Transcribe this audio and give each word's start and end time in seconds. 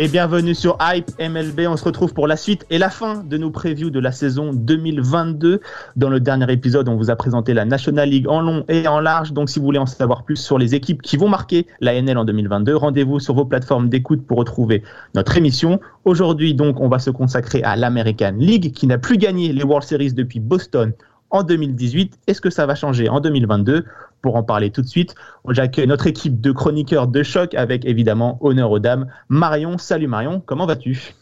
et 0.00 0.08
bienvenue 0.08 0.54
sur 0.54 0.78
Hype 0.80 1.10
MLB. 1.20 1.68
On 1.68 1.76
se 1.76 1.84
retrouve 1.84 2.14
pour 2.14 2.26
la 2.26 2.38
suite 2.38 2.64
et 2.70 2.78
la 2.78 2.88
fin 2.88 3.22
de 3.22 3.36
nos 3.36 3.50
previews 3.50 3.90
de 3.90 4.00
la 4.00 4.12
saison 4.12 4.50
2022. 4.54 5.60
Dans 5.96 6.08
le 6.08 6.20
dernier 6.20 6.50
épisode, 6.50 6.88
on 6.88 6.96
vous 6.96 7.10
a 7.10 7.16
présenté 7.16 7.52
la 7.52 7.66
National 7.66 8.08
League 8.08 8.26
en 8.26 8.40
long 8.40 8.64
et 8.68 8.88
en 8.88 8.98
large. 8.98 9.34
Donc, 9.34 9.50
si 9.50 9.58
vous 9.58 9.66
voulez 9.66 9.78
en 9.78 9.84
savoir 9.84 10.24
plus 10.24 10.36
sur 10.36 10.56
les 10.56 10.74
équipes 10.74 11.02
qui 11.02 11.18
vont 11.18 11.28
marquer 11.28 11.66
la 11.80 12.00
NL 12.00 12.16
en 12.16 12.24
2022, 12.24 12.74
rendez-vous 12.76 13.20
sur 13.20 13.34
vos 13.34 13.44
plateformes 13.44 13.90
d'écoute 13.90 14.26
pour 14.26 14.38
retrouver 14.38 14.82
notre 15.14 15.36
émission. 15.36 15.80
Aujourd'hui, 16.06 16.54
donc, 16.54 16.80
on 16.80 16.88
va 16.88 16.98
se 16.98 17.10
consacrer 17.10 17.62
à 17.62 17.76
l'American 17.76 18.36
League 18.38 18.72
qui 18.72 18.86
n'a 18.86 18.96
plus 18.96 19.18
gagné 19.18 19.52
les 19.52 19.64
World 19.64 19.86
Series 19.86 20.14
depuis 20.14 20.40
Boston 20.40 20.94
en 21.28 21.42
2018. 21.42 22.20
Est-ce 22.26 22.40
que 22.40 22.48
ça 22.48 22.64
va 22.64 22.74
changer 22.74 23.10
en 23.10 23.20
2022 23.20 23.84
Pour 24.22 24.36
en 24.36 24.42
parler 24.42 24.70
tout 24.70 24.82
de 24.82 24.86
suite, 24.86 25.14
j'accueille 25.48 25.86
notre 25.86 26.06
équipe 26.06 26.40
de 26.40 26.52
chroniqueurs 26.52 27.06
de 27.06 27.22
choc 27.22 27.54
avec 27.54 27.84
évidemment 27.84 28.38
honneur 28.40 28.70
aux 28.70 28.78
dames. 28.78 29.06
Marion, 29.28 29.78
salut 29.78 30.08
Marion, 30.08 30.42
comment 30.44 30.66
vas-tu? 30.66 31.14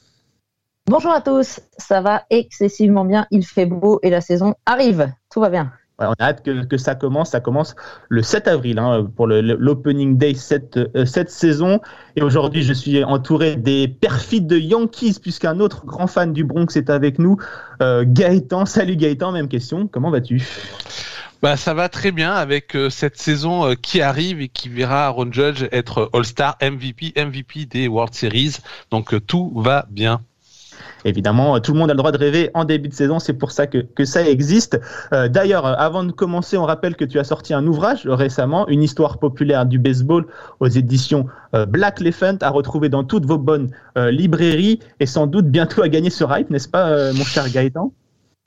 Bonjour 0.86 1.12
à 1.12 1.20
tous, 1.20 1.60
ça 1.76 2.00
va 2.00 2.22
excessivement 2.30 3.04
bien, 3.04 3.26
il 3.30 3.44
fait 3.44 3.66
beau 3.66 4.00
et 4.02 4.10
la 4.10 4.22
saison 4.22 4.54
arrive, 4.66 5.12
tout 5.30 5.40
va 5.40 5.50
bien. 5.50 5.70
Ouais, 5.98 6.06
On 6.06 6.12
a 6.12 6.28
hâte 6.28 6.44
que, 6.44 6.64
que 6.64 6.76
ça 6.76 6.94
commence. 6.94 7.30
Ça 7.30 7.40
commence 7.40 7.74
le 8.08 8.22
7 8.22 8.46
avril 8.48 8.78
hein, 8.78 9.06
pour 9.16 9.26
l'opening 9.26 10.16
day 10.16 10.34
cette, 10.34 10.76
euh, 10.76 11.04
cette 11.04 11.30
saison. 11.30 11.80
Et 12.14 12.22
aujourd'hui, 12.22 12.62
je 12.62 12.72
suis 12.72 13.02
entouré 13.02 13.56
des 13.56 13.88
perfides 13.88 14.46
de 14.46 14.56
Yankees 14.56 15.18
puisqu'un 15.20 15.58
autre 15.58 15.84
grand 15.84 16.06
fan 16.06 16.32
du 16.32 16.44
Bronx 16.44 16.68
est 16.76 16.88
avec 16.88 17.18
nous. 17.18 17.36
Euh, 17.82 18.04
Gaëtan, 18.06 18.64
salut 18.64 18.96
Gaëtan, 18.96 19.32
même 19.32 19.48
question. 19.48 19.88
Comment 19.88 20.10
vas-tu? 20.10 20.46
Bah 21.40 21.56
ça 21.56 21.72
va 21.72 21.88
très 21.88 22.10
bien 22.10 22.32
avec 22.32 22.74
euh, 22.74 22.90
cette 22.90 23.16
saison 23.16 23.64
euh, 23.64 23.74
qui 23.74 24.00
arrive 24.00 24.40
et 24.40 24.48
qui 24.48 24.68
verra 24.68 25.06
Aaron 25.06 25.30
Judge 25.30 25.66
être 25.70 26.10
All-Star, 26.12 26.56
MVP, 26.60 27.12
MVP 27.16 27.66
des 27.66 27.86
World 27.86 28.12
Series. 28.12 28.56
Donc 28.90 29.14
euh, 29.14 29.20
tout 29.20 29.52
va 29.54 29.86
bien. 29.88 30.20
Évidemment, 31.04 31.56
euh, 31.56 31.60
tout 31.60 31.72
le 31.72 31.78
monde 31.78 31.90
a 31.90 31.94
le 31.94 31.98
droit 31.98 32.12
de 32.12 32.18
rêver 32.18 32.50
en 32.54 32.64
début 32.64 32.88
de 32.88 32.94
saison, 32.94 33.18
c'est 33.18 33.34
pour 33.34 33.52
ça 33.52 33.66
que, 33.66 33.78
que 33.78 34.04
ça 34.04 34.28
existe. 34.28 34.80
Euh, 35.12 35.28
D'ailleurs, 35.28 35.66
euh, 35.66 35.74
avant 35.78 36.04
de 36.04 36.12
commencer, 36.12 36.56
on 36.56 36.64
rappelle 36.64 36.96
que 36.96 37.04
tu 37.04 37.18
as 37.18 37.24
sorti 37.24 37.54
un 37.54 37.66
ouvrage 37.66 38.06
euh, 38.06 38.14
récemment, 38.14 38.66
une 38.68 38.82
histoire 38.82 39.18
populaire 39.18 39.66
du 39.66 39.78
baseball 39.78 40.26
aux 40.60 40.68
éditions 40.68 41.26
euh, 41.54 41.66
Black 41.66 42.00
Elephant, 42.00 42.36
à 42.40 42.50
retrouver 42.50 42.88
dans 42.88 43.04
toutes 43.04 43.26
vos 43.26 43.38
bonnes 43.38 43.70
euh, 43.96 44.10
librairies 44.10 44.80
et 45.00 45.06
sans 45.06 45.26
doute 45.26 45.46
bientôt 45.46 45.82
à 45.82 45.88
gagner 45.88 46.10
sur 46.10 46.36
hype, 46.36 46.50
n'est-ce 46.50 46.68
pas, 46.68 46.88
euh, 46.88 47.12
mon 47.14 47.24
cher 47.24 47.48
Gaëtan? 47.48 47.92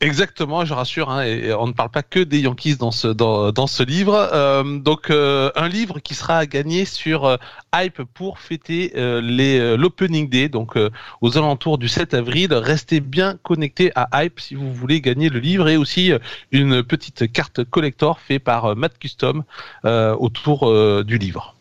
Exactement, 0.04 0.66
je 0.66 0.74
rassure, 0.74 1.12
hein, 1.12 1.22
et 1.22 1.54
on 1.54 1.68
ne 1.68 1.74
parle 1.74 1.92
pas 1.92 2.02
que 2.02 2.20
des 2.20 2.40
Yankees 2.40 2.78
dans 2.78 2.90
ce 2.90 3.08
dans, 3.08 3.52
dans 3.52 3.68
ce 3.68 3.84
livre. 3.84 4.16
Euh, 4.34 4.80
donc 4.80 5.12
euh, 5.12 5.52
un 5.56 5.68
livre 5.68 6.00
qui 6.00 6.16
sera 6.16 6.38
à 6.38 6.48
gagner 6.48 6.86
sur 6.86 7.26
euh, 7.26 7.38
Hype 7.76 8.02
pour 8.16 8.40
fêter 8.40 8.94
euh, 8.96 9.22
les 9.22 9.60
euh, 9.60 9.78
l'opening 9.78 10.28
day, 10.28 10.50
donc 10.50 10.76
aux 11.22 11.38
alentours 11.38 11.78
du 11.78 11.88
7 11.88 12.16
avril. 12.16 12.52
Restez 12.52 13.00
bien 13.00 13.38
connectés 13.44 13.92
à 13.94 14.24
Hype 14.24 14.40
si 14.40 14.56
vous 14.56 14.74
voulez 14.74 15.02
gagner 15.02 15.30
le 15.30 15.38
livre 15.38 15.70
et 15.70 15.78
aussi 15.78 16.12
une 16.52 16.82
petite 16.82 17.32
carte 17.32 17.64
collector 17.64 18.20
faite 18.20 18.44
par 18.44 18.76
Matt 18.76 18.98
Custom 18.98 19.44
autour 19.84 21.04
du 21.04 21.20
livre. 21.20 21.56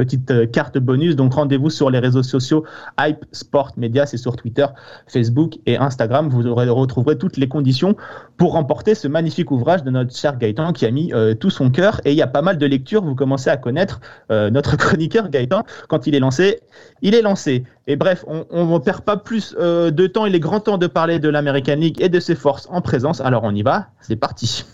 Petite 0.00 0.30
euh, 0.30 0.46
carte 0.46 0.78
bonus, 0.78 1.14
donc 1.14 1.34
rendez-vous 1.34 1.68
sur 1.68 1.90
les 1.90 1.98
réseaux 1.98 2.22
sociaux 2.22 2.64
Hype 2.98 3.22
Sport 3.32 3.72
Media, 3.76 4.06
c'est 4.06 4.16
sur 4.16 4.34
Twitter, 4.34 4.64
Facebook 5.06 5.58
et 5.66 5.76
Instagram. 5.76 6.30
Vous 6.30 6.46
aurez, 6.46 6.66
retrouverez 6.70 7.18
toutes 7.18 7.36
les 7.36 7.48
conditions 7.48 7.94
pour 8.38 8.52
remporter 8.52 8.94
ce 8.94 9.08
magnifique 9.08 9.50
ouvrage 9.50 9.82
de 9.82 9.90
notre 9.90 10.16
cher 10.16 10.38
Gaëtan 10.38 10.72
qui 10.72 10.86
a 10.86 10.90
mis 10.90 11.12
euh, 11.12 11.34
tout 11.34 11.50
son 11.50 11.68
cœur. 11.68 12.00
Et 12.06 12.12
il 12.12 12.16
y 12.16 12.22
a 12.22 12.26
pas 12.26 12.40
mal 12.40 12.56
de 12.56 12.64
lectures, 12.64 13.04
vous 13.04 13.14
commencez 13.14 13.50
à 13.50 13.58
connaître 13.58 14.00
euh, 14.30 14.48
notre 14.48 14.74
chroniqueur 14.78 15.28
Gaëtan. 15.28 15.64
Quand 15.90 16.06
il 16.06 16.14
est 16.14 16.20
lancé, 16.20 16.60
il 17.02 17.14
est 17.14 17.20
lancé. 17.20 17.64
Et 17.86 17.96
bref, 17.96 18.24
on 18.26 18.72
ne 18.72 18.78
perd 18.78 19.02
pas 19.02 19.18
plus 19.18 19.54
de 19.54 20.06
temps. 20.06 20.24
Il 20.24 20.34
est 20.34 20.40
grand 20.40 20.60
temps 20.60 20.78
de 20.78 20.86
parler 20.86 21.18
de 21.18 21.28
l'American 21.28 21.74
League 21.74 22.00
et 22.00 22.08
de 22.08 22.20
ses 22.20 22.36
forces 22.36 22.68
en 22.70 22.80
présence. 22.80 23.20
Alors 23.20 23.42
on 23.44 23.54
y 23.54 23.62
va, 23.62 23.88
c'est 24.00 24.16
parti. 24.16 24.64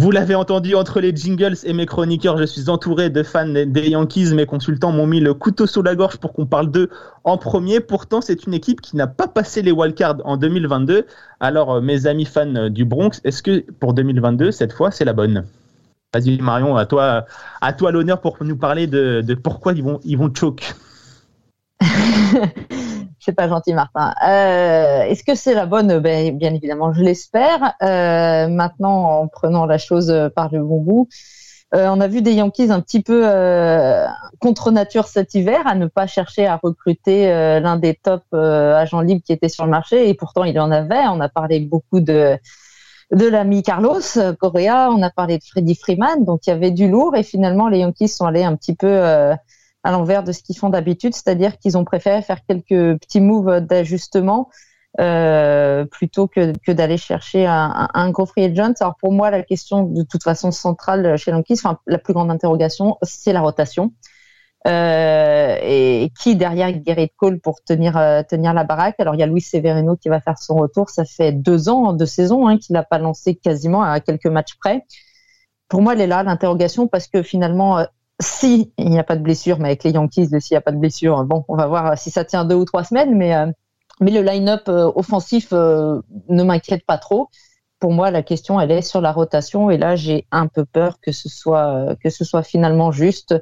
Vous 0.00 0.10
l'avez 0.10 0.34
entendu 0.34 0.74
entre 0.74 0.98
les 1.00 1.14
jingles 1.14 1.56
et 1.62 1.74
mes 1.74 1.84
chroniqueurs, 1.84 2.38
je 2.38 2.44
suis 2.44 2.70
entouré 2.70 3.10
de 3.10 3.22
fans 3.22 3.46
des 3.46 3.90
Yankees. 3.90 4.32
Mes 4.34 4.46
consultants 4.46 4.92
m'ont 4.92 5.06
mis 5.06 5.20
le 5.20 5.34
couteau 5.34 5.66
sous 5.66 5.82
la 5.82 5.94
gorge 5.94 6.16
pour 6.16 6.32
qu'on 6.32 6.46
parle 6.46 6.70
d'eux 6.70 6.88
en 7.22 7.36
premier. 7.36 7.80
Pourtant, 7.80 8.22
c'est 8.22 8.46
une 8.46 8.54
équipe 8.54 8.80
qui 8.80 8.96
n'a 8.96 9.06
pas 9.06 9.28
passé 9.28 9.60
les 9.60 9.72
wildcards 9.72 10.22
en 10.24 10.38
2022. 10.38 11.04
Alors, 11.38 11.72
euh, 11.72 11.80
mes 11.82 12.06
amis 12.06 12.24
fans 12.24 12.54
euh, 12.56 12.70
du 12.70 12.86
Bronx, 12.86 13.20
est-ce 13.24 13.42
que 13.42 13.60
pour 13.72 13.92
2022, 13.92 14.52
cette 14.52 14.72
fois, 14.72 14.90
c'est 14.90 15.04
la 15.04 15.12
bonne? 15.12 15.44
Vas-y 16.14 16.38
Marion, 16.40 16.76
à 16.76 16.86
toi, 16.86 17.26
à 17.60 17.72
toi 17.74 17.92
l'honneur 17.92 18.22
pour 18.22 18.38
nous 18.40 18.56
parler 18.56 18.86
de, 18.86 19.22
pourquoi 19.34 19.74
ils 19.74 19.82
vont, 19.82 20.00
ils 20.02 20.16
vont 20.16 20.32
choke. 20.34 20.76
C'est 23.20 23.32
pas 23.32 23.48
gentil, 23.48 23.74
Martin. 23.74 24.14
Euh, 24.26 25.02
Est-ce 25.02 25.22
que 25.22 25.34
c'est 25.34 25.54
la 25.54 25.66
bonne? 25.66 25.98
Ben, 25.98 26.36
Bien 26.38 26.54
évidemment, 26.54 26.94
je 26.94 27.02
l'espère. 27.02 27.74
Euh, 27.82 28.48
maintenant, 28.48 29.20
en 29.20 29.28
prenant 29.28 29.66
la 29.66 29.76
chose 29.76 30.30
par 30.34 30.50
le 30.50 30.62
bon 30.64 30.80
bout, 30.80 31.08
euh, 31.74 31.88
on 31.88 32.00
a 32.00 32.08
vu 32.08 32.22
des 32.22 32.32
Yankees 32.32 32.70
un 32.70 32.80
petit 32.80 33.02
peu 33.02 33.22
contre 34.40 34.70
nature 34.70 35.06
cet 35.06 35.34
hiver, 35.34 35.60
à 35.66 35.74
ne 35.74 35.86
pas 35.86 36.06
chercher 36.06 36.46
à 36.46 36.58
recruter 36.62 37.30
l'un 37.60 37.76
des 37.76 37.94
top 37.94 38.22
agents 38.32 39.02
libres 39.02 39.22
qui 39.22 39.34
était 39.34 39.50
sur 39.50 39.64
le 39.66 39.70
marché, 39.70 40.08
et 40.08 40.14
pourtant 40.14 40.44
il 40.44 40.58
en 40.58 40.70
avait. 40.70 41.06
On 41.08 41.20
a 41.20 41.28
parlé 41.28 41.60
beaucoup 41.60 42.00
de 42.00 42.38
de 43.12 43.26
l'ami 43.26 43.64
Carlos 43.64 44.00
Correa, 44.38 44.88
on 44.92 45.02
a 45.02 45.10
parlé 45.10 45.36
de 45.36 45.42
Freddie 45.42 45.74
Freeman, 45.74 46.24
donc 46.24 46.46
il 46.46 46.50
y 46.50 46.52
avait 46.52 46.70
du 46.70 46.88
lourd, 46.88 47.16
et 47.16 47.24
finalement 47.24 47.68
les 47.68 47.80
Yankees 47.80 48.08
sont 48.08 48.24
allés 48.24 48.44
un 48.44 48.56
petit 48.56 48.74
peu 48.74 49.34
à 49.82 49.90
l'envers 49.90 50.22
de 50.24 50.32
ce 50.32 50.42
qu'ils 50.42 50.58
font 50.58 50.68
d'habitude, 50.68 51.14
c'est-à-dire 51.14 51.58
qu'ils 51.58 51.78
ont 51.78 51.84
préféré 51.84 52.22
faire 52.22 52.44
quelques 52.46 52.98
petits 53.00 53.20
moves 53.20 53.60
d'ajustement 53.60 54.50
euh, 54.98 55.84
plutôt 55.84 56.26
que, 56.26 56.52
que 56.66 56.72
d'aller 56.72 56.96
chercher 56.96 57.46
un, 57.46 57.88
un, 57.94 58.10
gros 58.10 58.26
free 58.26 58.44
agent. 58.44 58.74
Alors 58.80 58.96
pour 58.96 59.12
moi, 59.12 59.30
la 59.30 59.42
question 59.42 59.84
de 59.84 60.02
toute 60.02 60.22
façon 60.22 60.50
centrale 60.50 61.16
chez 61.16 61.30
Yankees, 61.30 61.60
enfin 61.62 61.78
la 61.86 61.98
plus 61.98 62.12
grande 62.12 62.30
interrogation, 62.30 62.98
c'est 63.02 63.32
la 63.32 63.40
rotation. 63.40 63.92
Euh, 64.66 65.56
et 65.62 66.12
qui 66.20 66.36
derrière 66.36 66.70
Garrett 66.82 67.10
Cole 67.16 67.40
pour 67.40 67.62
tenir 67.62 67.96
euh, 67.96 68.22
tenir 68.22 68.52
la 68.52 68.64
baraque? 68.64 68.96
Alors 68.98 69.14
il 69.14 69.18
y 69.18 69.22
a 69.22 69.26
Luis 69.26 69.40
Severino 69.40 69.96
qui 69.96 70.10
va 70.10 70.20
faire 70.20 70.38
son 70.38 70.56
retour. 70.56 70.90
Ça 70.90 71.04
fait 71.04 71.32
deux 71.32 71.68
ans 71.68 71.92
de 71.94 72.04
saison 72.04 72.46
hein, 72.46 72.58
qu'il 72.58 72.74
n'a 72.74 72.82
pas 72.82 72.98
lancé 72.98 73.36
quasiment 73.36 73.82
à 73.82 74.00
quelques 74.00 74.26
matchs 74.26 74.56
près. 74.58 74.84
Pour 75.68 75.82
moi, 75.82 75.94
elle 75.94 76.02
est 76.02 76.06
là 76.06 76.22
l'interrogation 76.22 76.88
parce 76.88 77.06
que 77.06 77.22
finalement, 77.22 77.78
euh, 77.78 77.84
si 78.20 78.72
il 78.78 78.90
n'y 78.90 78.98
a 78.98 79.04
pas 79.04 79.16
de 79.16 79.22
blessure, 79.22 79.58
mais 79.58 79.68
avec 79.68 79.84
les 79.84 79.92
Yankees, 79.92 80.28
s'il 80.40 80.54
n'y 80.54 80.58
a 80.58 80.60
pas 80.60 80.72
de 80.72 80.76
blessure, 80.76 81.24
bon, 81.24 81.44
on 81.48 81.56
va 81.56 81.66
voir 81.66 81.98
si 81.98 82.10
ça 82.10 82.24
tient 82.24 82.44
deux 82.44 82.54
ou 82.54 82.64
trois 82.64 82.84
semaines, 82.84 83.16
mais 83.16 83.34
euh, 83.34 83.46
mais 84.00 84.10
le 84.10 84.22
line-up 84.22 84.68
euh, 84.68 84.90
offensif 84.94 85.48
euh, 85.52 86.00
ne 86.28 86.42
m'inquiète 86.42 86.84
pas 86.86 86.98
trop. 86.98 87.28
Pour 87.80 87.92
moi, 87.92 88.10
la 88.10 88.22
question, 88.22 88.60
elle 88.60 88.70
est 88.70 88.82
sur 88.82 89.00
la 89.00 89.10
rotation, 89.10 89.70
et 89.70 89.78
là, 89.78 89.96
j'ai 89.96 90.26
un 90.30 90.48
peu 90.48 90.66
peur 90.66 90.98
que 91.00 91.12
ce 91.12 91.30
soit 91.30 91.66
euh, 91.68 91.94
que 92.02 92.10
ce 92.10 92.24
soit 92.24 92.42
finalement 92.42 92.92
juste. 92.92 93.34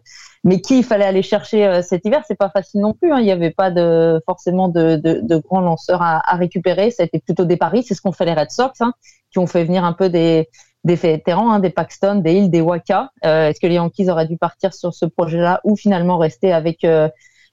Mais 0.45 0.61
qui 0.61 0.79
il 0.79 0.85
fallait 0.85 1.05
aller 1.05 1.23
chercher 1.23 1.67
euh, 1.67 1.83
cet 1.83 2.05
hiver, 2.05 2.23
c'est 2.27 2.37
pas 2.37 2.49
facile 2.49 2.81
non 2.81 2.95
plus. 2.95 3.13
Hein. 3.13 3.19
Il 3.19 3.25
n'y 3.25 3.33
avait 3.33 3.51
pas 3.51 3.73
de 3.73 4.23
forcément 4.27 4.69
de, 4.69 4.97
de, 4.97 5.37
grands 5.39 5.61
lanceurs 5.61 6.03
à, 6.03 6.21
récupérer. 6.37 6.93
Ça 6.93 7.03
a 7.03 7.07
été 7.07 7.19
plutôt 7.19 7.45
des 7.45 7.57
paris. 7.57 7.83
C'est 7.83 7.95
ce 7.95 8.01
qu'ont 8.01 8.13
fait 8.13 8.25
les 8.25 8.35
Red 8.35 8.53
Sox, 8.53 8.81
hein, 8.81 8.93
qui 9.33 9.41
ont 9.41 9.49
fait 9.49 9.65
venir 9.65 9.85
un 9.85 9.93
peu 9.93 10.09
des 10.09 10.49
des 10.85 10.95
vétérans, 10.95 11.53
hein, 11.53 11.61
des 11.61 11.71
Paxton, 11.71 12.17
des 12.17 12.35
Hill, 12.35 12.51
des 12.51 12.61
Waka. 12.61 13.11
Euh, 13.25 13.49
Est-ce 13.49 13.61
que 13.61 13.67
les 13.67 13.75
Yankees 13.75 14.09
auraient 14.09 14.27
dû 14.27 14.37
partir 14.37 14.73
sur 14.73 14.95
ce 14.95 15.07
projet-là 15.07 15.61
ou 15.65 15.77
finalement 15.77 16.19
rester 16.19 16.53
avec 16.53 16.85
euh, 16.85 17.09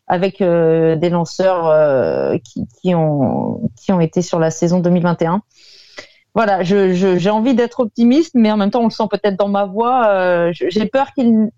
avec 0.07 0.42
euh, 0.42 0.95
des 0.95 1.10
lanceurs 1.10 2.39
qui, 2.44 2.94
ont 2.94 3.72
qui 3.75 3.92
ont 3.92 4.00
été 4.00 4.22
sur 4.22 4.39
la 4.39 4.51
saison 4.51 4.80
2021 4.80 5.42
Voilà, 6.36 6.62
j'ai 6.63 7.30
envie 7.30 7.56
d'être 7.56 7.80
optimiste, 7.80 8.33
mais 8.36 8.51
en 8.51 8.57
même 8.57 8.69
temps, 8.69 8.81
on 8.81 8.86
le 8.86 8.92
sent 8.92 9.07
peut-être 9.10 9.38
dans 9.38 9.48
ma 9.48 9.66
voix. 9.66 10.51
J'ai 10.51 10.86
peur 10.86 11.12
qu'ils 11.13 11.50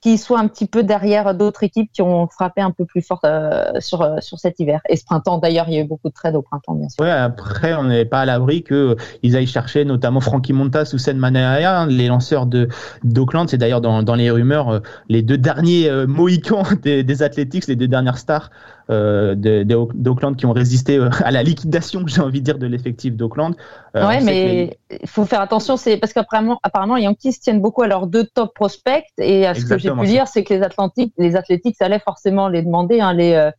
qui 0.00 0.18
soit 0.18 0.38
un 0.38 0.46
petit 0.46 0.66
peu 0.66 0.82
derrière 0.82 1.34
d'autres 1.34 1.62
équipes 1.62 1.90
qui 1.92 2.02
ont 2.02 2.28
frappé 2.28 2.60
un 2.60 2.70
peu 2.70 2.84
plus 2.84 3.02
fort 3.02 3.20
euh, 3.24 3.72
sur, 3.80 4.02
euh, 4.02 4.16
sur 4.20 4.38
cet 4.38 4.60
hiver. 4.60 4.80
Et 4.88 4.96
ce 4.96 5.04
printemps, 5.04 5.38
d'ailleurs, 5.38 5.68
il 5.68 5.74
y 5.74 5.78
a 5.78 5.80
eu 5.80 5.86
beaucoup 5.86 6.08
de 6.08 6.14
trades 6.14 6.36
au 6.36 6.42
printemps, 6.42 6.74
bien 6.74 6.88
sûr. 6.88 7.02
Ouais, 7.02 7.10
après, 7.10 7.74
on 7.74 7.84
n'est 7.84 8.04
pas 8.04 8.20
à 8.20 8.24
l'abri 8.26 8.62
qu'ils 8.62 9.36
aillent 9.36 9.46
chercher 9.46 9.84
notamment 9.84 10.20
Frankie 10.20 10.52
Montas 10.52 10.90
ou 10.92 10.98
Sen 10.98 11.16
Manaya, 11.16 11.80
hein, 11.80 11.86
les 11.86 12.08
lanceurs 12.08 12.46
de 12.46 12.68
d'Oakland. 13.04 13.48
C'est 13.48 13.58
d'ailleurs 13.58 13.80
dans, 13.80 14.02
dans 14.02 14.14
les 14.14 14.30
rumeurs 14.30 14.68
euh, 14.68 14.80
les 15.08 15.22
deux 15.22 15.38
derniers 15.38 15.90
Mohicans 16.06 16.64
des, 16.82 17.02
des 17.02 17.22
Athletics, 17.22 17.66
les 17.66 17.76
deux 17.76 17.88
dernières 17.88 18.18
stars 18.18 18.50
euh, 18.50 18.75
d'Auckland 18.88 20.36
qui 20.36 20.46
ont 20.46 20.52
résisté 20.52 20.96
euh, 20.96 21.10
à 21.24 21.30
la 21.30 21.42
liquidation, 21.42 22.02
j'ai 22.06 22.20
envie 22.20 22.40
de 22.40 22.44
dire, 22.44 22.58
de 22.58 22.66
l'effectif 22.66 23.16
d'Auckland. 23.16 23.54
Euh, 23.96 24.06
ouais, 24.06 24.20
mais 24.20 24.78
il 24.90 25.08
faut 25.08 25.24
faire 25.24 25.40
attention, 25.40 25.76
c'est 25.76 25.96
parce 25.96 26.12
qu'apparemment, 26.12 26.58
apparemment, 26.62 26.96
les 26.96 27.02
Yankees 27.02 27.38
tiennent 27.40 27.60
beaucoup 27.60 27.82
à 27.82 27.88
leurs 27.88 28.06
deux 28.06 28.24
top 28.24 28.54
prospects 28.54 29.04
et 29.18 29.46
à 29.46 29.54
ce 29.54 29.64
que 29.64 29.78
j'ai 29.78 29.90
pu 29.90 30.06
dire, 30.06 30.28
c'est 30.28 30.44
que 30.44 30.54
les 30.54 30.62
Atlantiques, 30.62 31.14
les 31.18 31.36
Athletics 31.36 31.76
allaient 31.80 31.98
forcément 31.98 32.48
les 32.48 32.62
demander, 32.62 33.00
hein, 33.00 33.12
les 33.12 33.50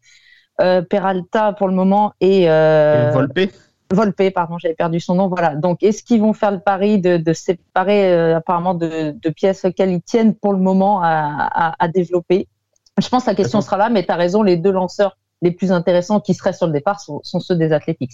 Peralta 0.58 1.54
pour 1.54 1.68
le 1.68 1.74
moment 1.74 2.14
et, 2.20 2.44
et 2.44 3.10
Volpe. 3.12 3.52
Volpe, 3.90 4.34
pardon, 4.34 4.58
j'avais 4.58 4.76
perdu 4.76 5.00
son 5.00 5.16
nom. 5.16 5.30
Voilà. 5.30 5.56
Donc, 5.56 5.82
est-ce 5.82 6.04
qu'ils 6.04 6.20
vont 6.20 6.34
faire 6.34 6.52
le 6.52 6.60
pari 6.60 7.00
de, 7.00 7.16
de 7.16 7.34
séparer 7.34 8.34
apparemment 8.34 8.74
de, 8.74 9.12
de, 9.12 9.30
pièces 9.30 9.64
auxquelles 9.64 9.92
ils 9.92 10.02
tiennent 10.02 10.36
pour 10.36 10.52
le 10.52 10.60
moment 10.60 11.02
à, 11.02 11.08
à, 11.08 11.76
à 11.80 11.88
développer? 11.88 12.48
Je 13.00 13.10
pense 13.10 13.26
que 13.26 13.30
la 13.30 13.36
question 13.36 13.62
sera 13.62 13.78
là, 13.78 13.90
mais 13.90 14.04
tu 14.04 14.12
as 14.12 14.16
raison, 14.16 14.44
les 14.44 14.58
deux 14.58 14.72
lanceurs 14.72 15.18
les 15.42 15.52
plus 15.52 15.72
intéressants 15.72 16.20
qui 16.20 16.34
seraient 16.34 16.54
sur 16.54 16.68
le 16.68 16.74
départ 16.74 17.00
sont, 17.00 17.22
ceux 17.22 17.56
des 17.56 17.72
Athletics. 17.72 18.14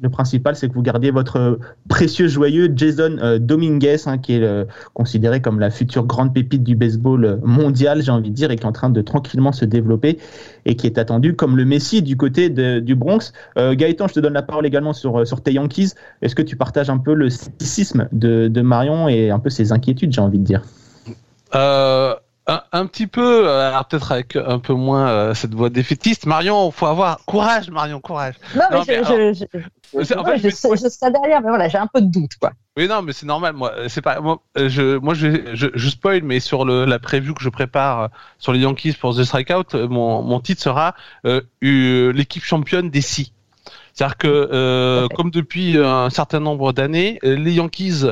Le 0.00 0.08
principal, 0.08 0.56
c'est 0.56 0.68
que 0.68 0.74
vous 0.74 0.82
gardiez 0.82 1.12
votre 1.12 1.60
précieux 1.88 2.26
joyeux 2.26 2.72
Jason 2.74 3.18
euh, 3.20 3.38
Dominguez, 3.38 3.98
hein, 4.06 4.18
qui 4.18 4.34
est 4.34 4.42
euh, 4.42 4.64
considéré 4.92 5.40
comme 5.40 5.60
la 5.60 5.70
future 5.70 6.04
grande 6.04 6.34
pépite 6.34 6.64
du 6.64 6.74
baseball 6.74 7.38
mondial, 7.44 8.02
j'ai 8.02 8.10
envie 8.10 8.30
de 8.30 8.34
dire, 8.34 8.50
et 8.50 8.56
qui 8.56 8.64
est 8.64 8.66
en 8.66 8.72
train 8.72 8.90
de 8.90 9.02
tranquillement 9.02 9.52
se 9.52 9.64
développer 9.64 10.18
et 10.64 10.74
qui 10.74 10.86
est 10.86 10.98
attendu 10.98 11.36
comme 11.36 11.56
le 11.56 11.64
Messi 11.64 12.02
du 12.02 12.16
côté 12.16 12.48
du 12.48 12.94
Bronx. 12.96 13.32
Euh, 13.56 13.76
Gaëtan, 13.76 14.08
je 14.08 14.14
te 14.14 14.20
donne 14.20 14.32
la 14.32 14.42
parole 14.42 14.66
également 14.66 14.94
sur, 14.94 15.24
sur 15.28 15.42
tes 15.42 15.52
Yankees. 15.52 15.92
Est-ce 16.22 16.34
que 16.34 16.42
tu 16.42 16.56
partages 16.56 16.90
un 16.90 16.98
peu 16.98 17.14
le 17.14 17.30
scepticisme 17.30 18.08
de, 18.10 18.48
de 18.48 18.60
Marion 18.62 19.06
et 19.06 19.30
un 19.30 19.38
peu 19.38 19.50
ses 19.50 19.70
inquiétudes, 19.70 20.12
j'ai 20.12 20.22
envie 20.22 20.38
de 20.40 20.44
dire? 20.44 20.62
Euh, 21.54 22.14
un, 22.46 22.86
petit 22.86 23.06
peu, 23.06 23.48
euh, 23.48 23.68
alors 23.68 23.86
peut-être 23.86 24.12
avec 24.12 24.36
un 24.36 24.58
peu 24.58 24.74
moins 24.74 25.08
euh, 25.08 25.34
cette 25.34 25.54
voix 25.54 25.70
défaitiste. 25.70 26.26
Marion, 26.26 26.70
faut 26.70 26.86
avoir 26.86 27.24
courage, 27.24 27.70
Marion, 27.70 28.00
courage. 28.00 28.34
Non, 28.54 28.84
mais, 28.86 29.02
je, 29.02 29.46
je, 29.94 30.88
serai 30.88 31.10
derrière, 31.10 31.40
mais 31.40 31.48
voilà, 31.48 31.68
j'ai 31.68 31.78
un 31.78 31.86
peu 31.86 32.02
de 32.02 32.10
doute, 32.10 32.32
quoi. 32.38 32.52
Oui, 32.76 32.86
non, 32.86 33.02
mais 33.02 33.12
c'est 33.12 33.26
normal. 33.26 33.54
Moi, 33.54 33.72
c'est 33.88 34.02
pas 34.02 34.20
moi. 34.20 34.42
Je, 34.56 34.98
moi, 34.98 35.14
je, 35.14 35.54
je, 35.54 35.88
spoil, 35.88 36.22
mais 36.22 36.40
sur 36.40 36.64
le, 36.64 36.84
la 36.84 36.98
preview 36.98 37.32
que 37.34 37.42
je 37.42 37.48
prépare 37.48 38.00
euh, 38.00 38.08
sur 38.38 38.52
les 38.52 38.60
Yankees 38.60 38.94
pour 38.94 39.16
The 39.16 39.24
Strikeout, 39.24 39.74
mon, 39.88 40.22
mon 40.22 40.40
titre 40.40 40.62
sera 40.62 40.94
l'équipe 41.62 42.44
championne 42.44 42.90
des 42.90 43.00
six. 43.00 43.33
C'est-à-dire 43.94 44.16
que, 44.16 44.26
euh, 44.52 45.06
comme 45.14 45.30
depuis 45.30 45.78
un 45.78 46.10
certain 46.10 46.40
nombre 46.40 46.72
d'années, 46.72 47.20
les 47.22 47.52
Yankees 47.52 48.02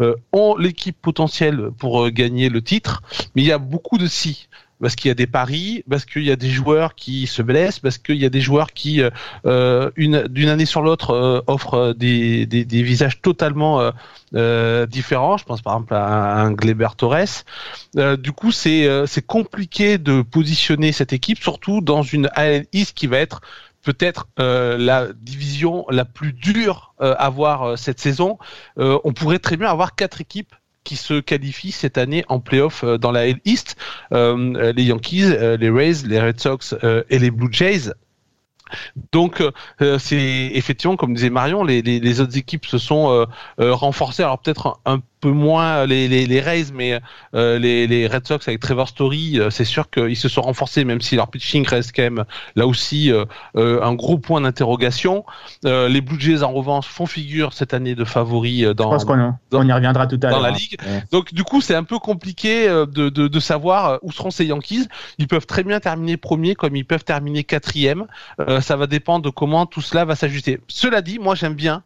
euh, 0.00 0.14
ont 0.32 0.54
l'équipe 0.56 0.96
potentielle 1.00 1.70
pour 1.78 2.04
euh, 2.04 2.10
gagner 2.10 2.50
le 2.50 2.60
titre, 2.60 3.02
mais 3.34 3.42
il 3.42 3.48
y 3.48 3.52
a 3.52 3.58
beaucoup 3.58 3.96
de 3.96 4.06
si 4.06 4.48
parce 4.80 4.96
qu'il 4.96 5.08
y 5.08 5.12
a 5.12 5.14
des 5.14 5.26
paris, 5.26 5.84
parce 5.88 6.04
qu'il 6.04 6.22
y 6.22 6.30
a 6.30 6.36
des 6.36 6.48
joueurs 6.48 6.94
qui 6.94 7.26
se 7.26 7.42
blessent, 7.42 7.78
parce 7.78 7.98
qu'il 7.98 8.16
y 8.16 8.24
a 8.24 8.30
des 8.30 8.40
joueurs 8.40 8.72
qui, 8.72 9.02
euh, 9.46 9.90
une 9.96 10.26
d'une 10.28 10.48
année 10.48 10.64
sur 10.64 10.82
l'autre, 10.82 11.10
euh, 11.10 11.40
offrent 11.46 11.92
des, 11.92 12.46
des, 12.46 12.64
des, 12.64 12.82
visages 12.82 13.20
totalement 13.20 13.92
euh, 14.34 14.86
différents. 14.86 15.36
Je 15.36 15.44
pense 15.44 15.60
par 15.60 15.74
exemple 15.74 15.94
à 15.94 16.40
un, 16.40 16.52
Gleber 16.52 16.88
Torres. 16.96 17.44
du 18.18 18.32
coup, 18.32 18.52
c'est 18.52 18.88
c'est 19.06 19.24
compliqué 19.26 19.98
de 19.98 20.22
positionner 20.22 20.92
cette 20.92 21.12
équipe, 21.12 21.38
surtout 21.38 21.80
dans 21.80 22.02
une 22.02 22.28
AL 22.34 22.66
East 22.72 22.96
qui 22.96 23.06
va 23.06 23.18
être 23.18 23.42
peut-être 23.82 24.28
euh, 24.38 24.76
la 24.78 25.08
division 25.12 25.86
la 25.90 26.04
plus 26.04 26.32
dure 26.32 26.94
euh, 27.00 27.14
à 27.18 27.30
voir 27.30 27.62
euh, 27.62 27.76
cette 27.76 28.00
saison. 28.00 28.38
on 28.76 29.12
pourrait 29.12 29.38
très 29.38 29.56
bien 29.56 29.68
avoir 29.68 29.94
quatre 29.94 30.20
équipes 30.20 30.54
qui 30.84 30.96
se 30.96 31.20
qualifient 31.20 31.72
cette 31.72 31.98
année 31.98 32.24
en 32.28 32.40
playoff 32.40 32.84
dans 32.84 33.12
la 33.12 33.26
East. 33.44 33.76
les 34.10 34.84
Yankees, 34.84 35.36
les 35.58 35.70
Rays, 35.70 36.06
les 36.06 36.20
Red 36.20 36.40
Sox 36.40 36.74
et 37.10 37.18
les 37.18 37.30
Blue 37.30 37.52
Jays. 37.52 37.92
Donc 39.12 39.42
c'est 39.98 40.50
effectivement, 40.54 40.96
comme 40.96 41.12
disait 41.12 41.28
Marion, 41.28 41.64
les, 41.64 41.82
les, 41.82 42.00
les, 42.00 42.20
autres 42.20 42.38
équipes 42.38 42.64
se 42.64 42.78
sont 42.78 43.26
renforcées. 43.58 44.22
Alors 44.22 44.38
peut-être 44.38 44.80
un, 44.86 45.00
peu 45.20 45.30
moins 45.30 45.86
les, 45.86 46.08
les, 46.08 46.26
les 46.26 46.40
Rays, 46.40 46.66
mais 46.72 47.00
euh, 47.34 47.58
les, 47.58 47.86
les, 47.86 48.06
Red 48.06 48.26
Sox 48.26 48.48
avec 48.48 48.60
Trevor 48.60 48.88
Story, 48.88 49.38
euh, 49.38 49.50
c'est 49.50 49.64
sûr 49.64 49.90
qu'ils 49.90 50.16
se 50.16 50.28
sont 50.28 50.42
renforcés, 50.42 50.84
même 50.84 51.00
si 51.00 51.16
leur 51.16 51.28
pitching 51.28 51.66
reste 51.66 51.92
quand 51.94 52.02
même 52.02 52.24
là 52.56 52.66
aussi 52.66 53.12
euh, 53.12 53.24
un 53.54 53.94
gros 53.94 54.18
point 54.18 54.40
d'interrogation. 54.40 55.24
les 55.62 56.00
Blue 56.00 56.18
Jays 56.18 56.42
en 56.42 56.52
revanche 56.52 56.86
font 56.86 57.06
figure 57.06 57.52
cette 57.52 57.74
année 57.74 57.94
de 57.94 58.04
favoris 58.04 58.64
dans. 58.74 58.98
Je 58.98 59.04
pense 59.04 59.34
on 59.52 59.66
y 59.66 59.72
reviendra 59.72 60.06
tout 60.06 60.18
à. 60.22 60.30
Dans 60.30 60.40
la 60.40 60.50
ligue. 60.50 60.78
Donc 61.12 61.34
du 61.34 61.44
coup, 61.44 61.60
c'est 61.60 61.74
un 61.74 61.84
peu 61.84 61.98
compliqué 61.98 62.68
de, 62.68 63.08
de, 63.08 63.28
de, 63.28 63.40
savoir 63.40 63.98
où 64.02 64.12
seront 64.12 64.30
ces 64.30 64.46
Yankees. 64.46 64.86
Ils 65.18 65.28
peuvent 65.28 65.46
très 65.46 65.64
bien 65.64 65.80
terminer 65.80 66.16
premier, 66.16 66.54
comme 66.54 66.76
ils 66.76 66.84
peuvent 66.84 67.04
terminer 67.04 67.44
quatrième. 67.44 68.06
ça 68.60 68.76
va 68.76 68.86
dépendre 68.86 69.24
de 69.24 69.30
comment 69.30 69.66
tout 69.66 69.82
cela 69.82 70.04
va 70.04 70.16
s'ajuster. 70.16 70.60
Cela 70.68 71.02
dit, 71.02 71.18
moi 71.18 71.34
j'aime 71.34 71.54
bien. 71.54 71.82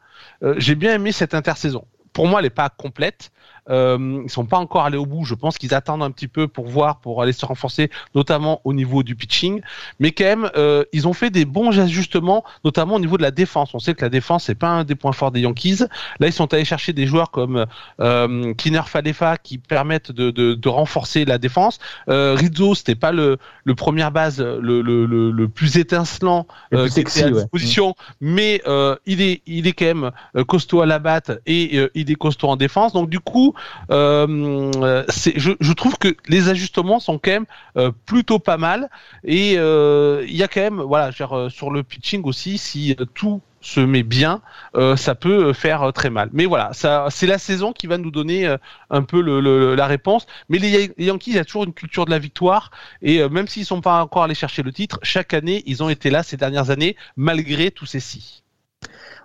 j'ai 0.59 0.75
bien 0.75 0.95
aimé 0.95 1.13
cette 1.13 1.35
intersaison 1.35 1.85
pour 2.15 2.27
moi, 2.27 2.41
elle 2.41 2.47
n'est 2.47 2.51
pas 2.51 2.71
complète. 2.71 3.31
Euh, 3.71 4.23
ils 4.25 4.31
sont 4.31 4.45
pas 4.45 4.59
encore 4.59 4.85
allés 4.85 4.99
au 4.99 5.07
bout. 5.07 5.25
Je 5.25 5.35
pense 5.35 5.59
qu'ils 5.59 5.75
attendent 5.75 6.03
un 6.03 6.11
petit 6.11 6.29
peu 6.29 6.49
pour 6.49 6.67
voir, 6.67 7.01
pour 7.01 7.23
aller 7.23 7.33
se 7.33 7.45
renforcer, 7.47 7.91
notamment 8.15 8.61
au 8.65 8.73
niveau 8.73 9.03
du 9.03 9.15
pitching. 9.15 9.61
Mais 10.01 10.13
quand 10.13 10.25
même, 10.25 10.51
euh, 10.57 10.85
ils 10.93 11.09
ont 11.09 11.13
fait 11.13 11.31
des 11.31 11.45
bons 11.45 11.79
ajustements, 11.79 12.45
notamment 12.65 12.97
au 12.97 13.01
niveau 13.01 13.17
de 13.17 13.23
la 13.23 13.31
défense. 13.31 13.75
On 13.75 13.79
sait 13.79 13.95
que 13.95 14.03
la 14.03 14.09
défense 14.11 14.45
c'est 14.45 14.55
pas 14.55 14.69
un 14.69 14.85
des 14.85 14.95
points 14.95 15.13
forts 15.13 15.31
des 15.31 15.41
Yankees. 15.41 15.85
Là, 16.21 16.27
ils 16.27 16.33
sont 16.33 16.53
allés 16.53 16.65
chercher 16.65 16.93
des 16.93 17.07
joueurs 17.07 17.31
comme 17.31 17.67
euh, 18.01 18.55
Kiner 18.55 18.83
Falefa 18.87 19.37
qui 19.39 19.59
permettent 19.59 20.13
de, 20.13 20.31
de, 20.31 20.55
de, 20.55 20.69
renforcer 20.69 21.25
la 21.25 21.39
défense. 21.39 21.79
Euh, 22.09 22.35
Rizzo, 22.35 22.75
c'était 22.75 22.95
pas 22.95 23.13
le, 23.13 23.39
le 23.65 23.75
première 23.75 24.11
base, 24.11 24.41
le, 24.41 24.83
le, 24.83 25.07
le, 25.07 25.31
le 25.31 25.49
plus 25.49 25.77
étincelant 25.77 26.47
euh, 26.73 26.89
qui 26.89 27.01
était 27.01 27.25
à 27.25 27.31
disposition, 27.31 27.95
mais 28.21 28.63
euh, 28.67 28.97
il 29.07 29.21
est 29.21 29.43
il 29.47 29.67
est 29.67 29.73
quand 29.73 29.85
même 29.87 30.11
euh, 30.37 30.45
costaud 30.45 30.81
à 30.81 30.87
la 30.87 30.99
batte 30.99 31.31
et 31.47 31.79
il 31.95 32.11
est 32.11 32.15
costaud 32.15 32.49
en 32.49 32.57
défense. 32.57 32.93
Donc 32.93 33.09
du 33.09 33.21
coup, 33.21 33.54
euh, 33.91 35.03
je, 35.37 35.53
je, 35.59 35.73
trouve 35.73 35.97
que 35.99 36.17
les 36.29 36.49
ajustements 36.49 37.01
sont 37.01 37.19
quand 37.19 37.31
même 37.31 37.47
euh, 37.77 37.91
plutôt 38.07 38.39
pas 38.39 38.57
mal 38.57 38.91
et 39.25 39.55
euh, 39.57 40.25
il 40.27 40.37
y 40.37 40.43
a 40.43 40.49
quand 40.49 40.61
même 40.61 40.81
voilà 40.81 41.11
genre, 41.11 41.51
sur 41.51 41.71
le 41.71 41.83
pitching 41.83 42.23
aussi 42.25 42.59
si 42.59 42.97
tout 43.15 43.41
se 43.65 43.81
met 43.81 44.03
bien, 44.03 44.43
euh, 44.77 44.97
ça 44.97 45.15
peut 45.15 45.53
faire 45.53 45.93
très 45.93 46.11
mal. 46.11 46.29
Mais 46.33 46.45
voilà, 46.45 46.71
c'est 47.11 47.27
la 47.27 47.39
saison 47.39 47.73
qui 47.73 47.87
va 47.87 47.99
nous 47.99 48.11
donner 48.11 48.47
euh, 48.47 48.59
un 48.91 49.03
peu 49.03 49.21
le, 49.21 49.41
le, 49.41 49.75
la 49.75 49.87
réponse. 49.87 50.27
Mais 50.49 50.59
les, 50.59 50.93
Yankees, 50.99 51.31
il 51.31 51.37
y 51.37 51.39
a 51.39 51.45
toujours 51.45 51.65
une 51.65 51.73
culture 51.73 52.05
de 52.05 52.11
la 52.11 52.19
victoire 52.19 52.71
et 53.03 53.21
euh, 53.21 53.29
même 53.29 53.49
s'ils 53.49 53.65
sont 53.65 53.81
pas 53.81 54.03
encore 54.03 54.25
allés 54.25 54.35
chercher 54.35 54.63
le 54.63 54.73
titre, 54.73 54.99
chaque 55.03 55.35
année, 55.35 55.63
ils 55.67 55.83
ont 55.83 55.89
été 55.89 56.11
là 56.11 56.23
ces 56.23 56.37
dernières 56.37 56.71
années 56.71 56.97
malgré 57.17 57.71
tous 57.71 57.87
ces 57.87 58.01
si 58.01 58.44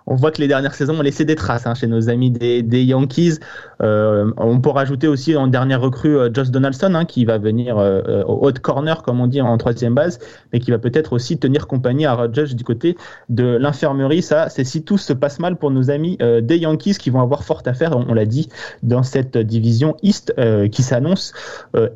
on 0.06 0.14
voit 0.14 0.30
que 0.30 0.40
les 0.40 0.48
dernières 0.48 0.74
saisons 0.74 0.98
ont 0.98 1.02
laissé 1.02 1.24
des 1.24 1.34
traces 1.34 1.66
hein, 1.66 1.74
chez 1.74 1.86
nos 1.86 2.08
amis 2.08 2.30
des, 2.30 2.84
Yankees. 2.84 3.38
Euh, 3.82 4.30
on 4.36 4.60
peut 4.60 4.70
rajouter 4.70 5.08
aussi 5.08 5.36
en 5.36 5.46
dernière 5.46 5.80
recrue 5.80 6.16
euh, 6.16 6.30
Josh 6.32 6.50
Donaldson 6.50 6.94
hein, 6.94 7.04
qui 7.04 7.24
va 7.24 7.38
venir 7.38 7.78
euh, 7.78 8.22
au 8.24 8.46
hot 8.46 8.52
corner 8.60 9.02
comme 9.02 9.20
on 9.20 9.26
dit 9.26 9.40
en 9.40 9.56
troisième 9.58 9.94
base, 9.94 10.18
mais 10.52 10.60
qui 10.60 10.70
va 10.70 10.78
peut-être 10.78 11.12
aussi 11.12 11.38
tenir 11.38 11.66
compagnie 11.66 12.06
à 12.06 12.14
Rodgers 12.14 12.54
du 12.54 12.64
côté 12.64 12.96
de 13.28 13.56
l'infirmerie. 13.56 14.22
Ça, 14.22 14.48
c'est 14.48 14.64
si 14.64 14.82
tout 14.82 14.98
se 14.98 15.12
passe 15.12 15.38
mal 15.38 15.56
pour 15.56 15.70
nos 15.70 15.90
amis 15.90 16.18
des 16.42 16.58
Yankees 16.58 16.94
qui 16.94 17.10
vont 17.10 17.20
avoir 17.20 17.44
fort 17.44 17.62
à 17.66 17.74
faire, 17.74 17.96
on, 17.96 18.14
l'a 18.14 18.26
dit, 18.26 18.48
dans 18.82 19.02
cette 19.02 19.36
division 19.38 19.96
East 20.02 20.34
qui 20.70 20.82
s'annonce 20.82 21.32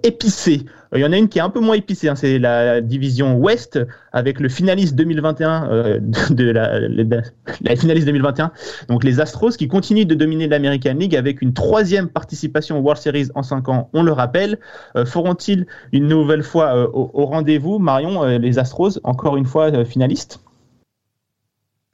épicée. 0.03 0.65
Il 0.95 1.01
y 1.01 1.05
en 1.05 1.13
a 1.13 1.17
une 1.17 1.29
qui 1.29 1.39
est 1.39 1.43
un 1.43 1.51
peu 1.51 1.61
moins 1.61 1.75
épicée, 1.75 2.09
hein, 2.09 2.15
c'est 2.15 2.39
la 2.39 2.81
division 2.81 3.37
Ouest 3.37 3.81
avec 4.13 4.39
le 4.39 4.49
finaliste 4.49 4.95
2021 4.95 5.69
euh, 5.71 5.99
de, 6.31 6.51
la, 6.51 6.79
la, 6.79 7.77
finaliste 7.77 8.07
2021. 8.07 8.53
Donc 8.89 9.03
les 9.03 9.19
Astros 9.19 9.57
qui 9.57 9.67
continuent 9.67 10.07
de 10.07 10.15
dominer 10.15 10.47
l'American 10.47 10.95
League 10.95 11.17
avec 11.17 11.43
une 11.43 11.53
troisième 11.53 12.09
participation 12.09 12.79
World 12.79 13.01
Series 13.01 13.29
en 13.35 13.43
cinq 13.43 13.69
ans. 13.69 13.91
On 13.93 14.03
le 14.05 14.13
rappelle. 14.13 14.59
Euh, 14.97 15.05
feront-ils 15.05 15.67
une 15.93 16.07
nouvelle 16.07 16.45
fois 16.45 16.77
euh, 16.77 16.87
au, 16.93 17.11
au 17.13 17.27
rendez-vous, 17.27 17.79
Marion, 17.81 18.25
les 18.25 18.59
Astros 18.59 19.01
encore 19.03 19.37
une 19.37 19.47
fois 19.47 19.85
finalistes? 19.85 20.41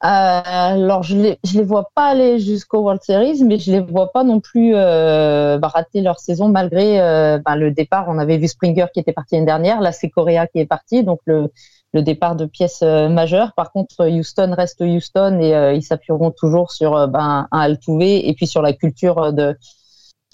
Euh, 0.03 0.07
alors, 0.45 1.03
je 1.03 1.17
les, 1.17 1.39
je 1.45 1.59
les 1.59 1.65
vois 1.65 1.91
pas 1.95 2.07
aller 2.07 2.39
jusqu'au 2.39 2.81
World 2.81 3.03
Series, 3.03 3.45
mais 3.45 3.59
je 3.59 3.71
les 3.71 3.81
vois 3.81 4.13
pas 4.13 4.25
non 4.25 4.41
plus 4.41 4.73
euh, 4.75 5.59
bah, 5.59 5.69
rater 5.69 6.01
leur 6.01 6.19
saison 6.21 6.49
malgré 6.49 7.01
euh, 7.01 7.39
bah, 7.39 7.55
le 7.57 7.71
départ. 7.71 8.07
On 8.09 8.19
avait 8.19 8.39
vu 8.39 8.49
Springer 8.49 8.87
qui 8.95 9.01
était 9.01 9.13
parti 9.13 9.35
l'année 9.35 9.47
dernière, 9.47 9.81
là 9.81 9.93
c'est 9.93 10.09
Correa 10.09 10.47
qui 10.47 10.59
est 10.59 10.67
parti, 10.67 11.05
donc 11.05 11.21
le, 11.27 11.53
le 11.93 12.03
départ 12.03 12.35
de 12.35 12.47
pièces 12.47 12.81
euh, 12.83 13.11
majeures. 13.11 13.53
Par 13.55 13.73
contre, 13.73 14.09
Houston 14.09 14.55
reste 14.57 14.81
Houston 14.81 15.39
et 15.39 15.55
euh, 15.55 15.75
ils 15.75 15.83
s'appuieront 15.83 16.31
toujours 16.31 16.71
sur 16.73 17.07
bah, 17.09 17.47
un 17.51 17.61
Altuve 17.61 18.01
et 18.01 18.33
puis 18.35 18.47
sur 18.47 18.63
la 18.63 18.73
culture 18.73 19.33
de 19.35 19.57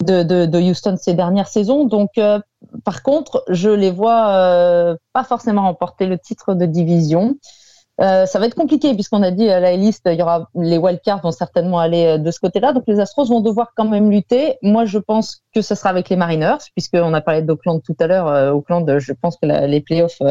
de, 0.03 0.21
de, 0.21 0.45
de 0.45 0.59
Houston 0.59 0.95
ces 0.97 1.15
dernières 1.15 1.47
saisons. 1.47 1.85
Donc 1.85 2.11
par 2.83 3.03
contre, 3.03 3.43
je 3.49 3.69
les 3.69 3.91
vois 3.91 4.29
euh, 4.29 4.95
pas 5.13 5.23
forcément 5.23 5.63
remporter 5.63 6.05
le 6.05 6.17
titre 6.17 6.53
de 6.53 6.65
division. 6.65 7.35
Euh, 7.99 8.27
ça 8.27 8.37
va 8.37 8.45
être 8.45 8.55
compliqué 8.55 8.93
puisqu'on 8.93 9.23
a 9.23 9.31
dit 9.31 9.49
à 9.49 9.59
la 9.59 9.75
liste, 9.75 10.03
il 10.05 10.19
y 10.19 10.21
aura 10.21 10.49
les 10.53 10.77
wildcards 10.77 11.21
vont 11.21 11.31
certainement 11.31 11.79
aller 11.79 12.05
euh, 12.05 12.17
de 12.19 12.29
ce 12.29 12.39
côté-là, 12.39 12.71
donc 12.71 12.83
les 12.85 12.99
Astros 12.99 13.25
vont 13.25 13.41
devoir 13.41 13.73
quand 13.75 13.87
même 13.87 14.11
lutter. 14.11 14.57
Moi, 14.61 14.85
je 14.85 14.99
pense 14.99 15.41
que 15.53 15.61
ce 15.61 15.73
sera 15.73 15.89
avec 15.89 16.09
les 16.09 16.15
Mariners 16.15 16.57
puisqu'on 16.75 17.13
a 17.15 17.21
parlé 17.21 17.41
d'Oakland 17.41 17.81
tout 17.81 17.95
à 17.99 18.05
l'heure. 18.05 18.53
Oakland, 18.55 18.99
je 18.99 19.13
pense 19.13 19.37
que 19.37 19.47
les 19.47 19.81
playoffs, 19.81 20.21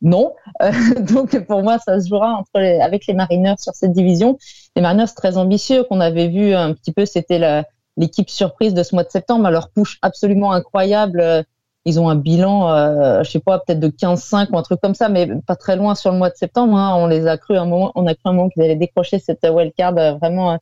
non. 0.00 0.34
donc 1.00 1.38
pour 1.44 1.62
moi, 1.62 1.78
ça 1.78 2.00
se 2.00 2.08
jouera 2.08 2.32
entre 2.32 2.58
avec 2.82 3.06
les 3.06 3.14
Mariners 3.14 3.56
sur 3.58 3.74
cette 3.74 3.92
division. 3.92 4.38
Les 4.74 4.80
Mariners 4.80 5.12
très 5.14 5.36
ambitieux 5.36 5.84
qu'on 5.84 6.00
avait 6.00 6.28
vu 6.28 6.54
un 6.54 6.72
petit 6.72 6.92
peu, 6.92 7.04
c'était 7.04 7.64
l'équipe 7.98 8.30
surprise 8.30 8.72
de 8.72 8.82
ce 8.82 8.94
mois 8.94 9.04
de 9.04 9.10
septembre, 9.10 9.50
leur 9.50 9.68
push 9.70 9.98
absolument 10.00 10.52
incroyable 10.52 11.44
ils 11.88 11.98
ont 11.98 12.08
un 12.08 12.16
bilan, 12.16 12.70
euh, 12.70 13.22
je 13.22 13.30
sais 13.30 13.40
pas, 13.40 13.58
peut-être 13.58 13.80
de 13.80 13.88
15-5 13.88 14.48
ou 14.52 14.58
un 14.58 14.62
truc 14.62 14.80
comme 14.80 14.94
ça, 14.94 15.08
mais 15.08 15.28
pas 15.46 15.56
très 15.56 15.76
loin 15.76 15.94
sur 15.94 16.12
le 16.12 16.18
mois 16.18 16.30
de 16.30 16.36
septembre. 16.36 16.76
Hein. 16.76 16.94
On 16.96 17.06
les 17.06 17.26
a 17.26 17.38
cru 17.38 17.56
un 17.56 17.64
moment, 17.64 17.92
on 17.94 18.06
a 18.06 18.14
cru 18.14 18.22
un 18.26 18.32
moment 18.32 18.48
qu'ils 18.48 18.62
allaient 18.62 18.76
décrocher 18.76 19.18
cette 19.18 19.46
wildcard 19.48 19.96
euh, 19.98 20.12
vraiment 20.14 20.52
euh, 20.52 20.56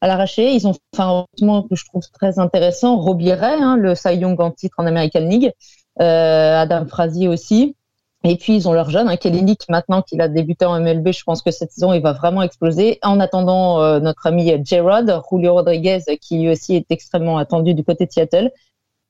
à 0.00 0.08
l'arraché. 0.08 0.52
Ils 0.54 0.66
ont 0.66 0.72
fait 0.72 1.02
un 1.02 1.10
recrutement 1.10 1.62
que 1.62 1.76
je 1.76 1.84
trouve 1.84 2.02
très 2.12 2.38
intéressant. 2.38 2.96
Robbie 2.96 3.32
Ray, 3.32 3.60
hein, 3.60 3.76
le 3.76 3.94
Cy 3.94 4.16
Young 4.16 4.40
en 4.40 4.50
titre 4.50 4.76
en 4.78 4.86
American 4.86 5.20
League. 5.20 5.52
Euh, 6.00 6.56
Adam 6.56 6.86
Frazier 6.86 7.28
aussi. 7.28 7.76
Et 8.22 8.36
puis 8.36 8.54
ils 8.54 8.68
ont 8.68 8.74
leur 8.74 8.90
jeune, 8.90 9.08
hein, 9.08 9.16
maintenant 9.70 10.02
qu'il 10.02 10.20
a 10.20 10.28
débuté 10.28 10.66
en 10.66 10.78
MLB. 10.78 11.12
Je 11.12 11.24
pense 11.24 11.42
que 11.42 11.50
cette 11.50 11.72
saison 11.72 11.92
il 11.94 12.02
va 12.02 12.12
vraiment 12.12 12.42
exploser. 12.42 12.98
En 13.02 13.18
attendant, 13.18 13.80
euh, 13.80 13.98
notre 13.98 14.26
ami 14.26 14.52
J-Rod, 14.62 15.22
Julio 15.30 15.54
Rodriguez, 15.54 16.00
qui 16.20 16.38
lui 16.38 16.50
aussi 16.50 16.76
est 16.76 16.90
extrêmement 16.90 17.38
attendu 17.38 17.72
du 17.72 17.82
côté 17.82 18.06
de 18.06 18.12
Seattle. 18.12 18.50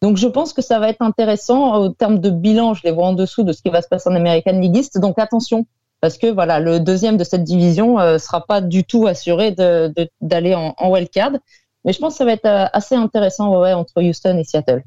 Donc 0.02 0.16
je 0.16 0.26
pense 0.26 0.52
que 0.52 0.62
ça 0.62 0.78
va 0.78 0.88
être 0.88 1.02
intéressant 1.02 1.76
au 1.76 1.88
terme 1.90 2.18
de 2.18 2.30
bilan. 2.30 2.74
Je 2.74 2.82
les 2.84 2.90
vois 2.90 3.06
en 3.06 3.12
dessous 3.12 3.42
de 3.42 3.52
ce 3.52 3.62
qui 3.62 3.68
va 3.68 3.82
se 3.82 3.88
passer 3.88 4.08
en 4.08 4.14
American 4.14 4.58
League. 4.58 4.82
Donc 4.96 5.18
attention, 5.18 5.66
parce 6.00 6.16
que 6.16 6.26
voilà, 6.26 6.60
le 6.60 6.80
deuxième 6.80 7.16
de 7.16 7.24
cette 7.24 7.44
division 7.44 8.00
euh, 8.00 8.18
sera 8.18 8.46
pas 8.46 8.60
du 8.60 8.84
tout 8.84 9.06
assuré 9.06 9.52
d'aller 9.52 10.54
en, 10.54 10.74
en 10.78 10.90
wildcard. 10.90 11.32
Mais 11.84 11.92
je 11.92 11.98
pense 11.98 12.14
que 12.14 12.18
ça 12.18 12.24
va 12.24 12.32
être 12.32 12.46
euh, 12.46 12.66
assez 12.72 12.94
intéressant 12.94 13.52
entre 13.52 14.02
Houston 14.02 14.36
et 14.38 14.44
Seattle. 14.44 14.82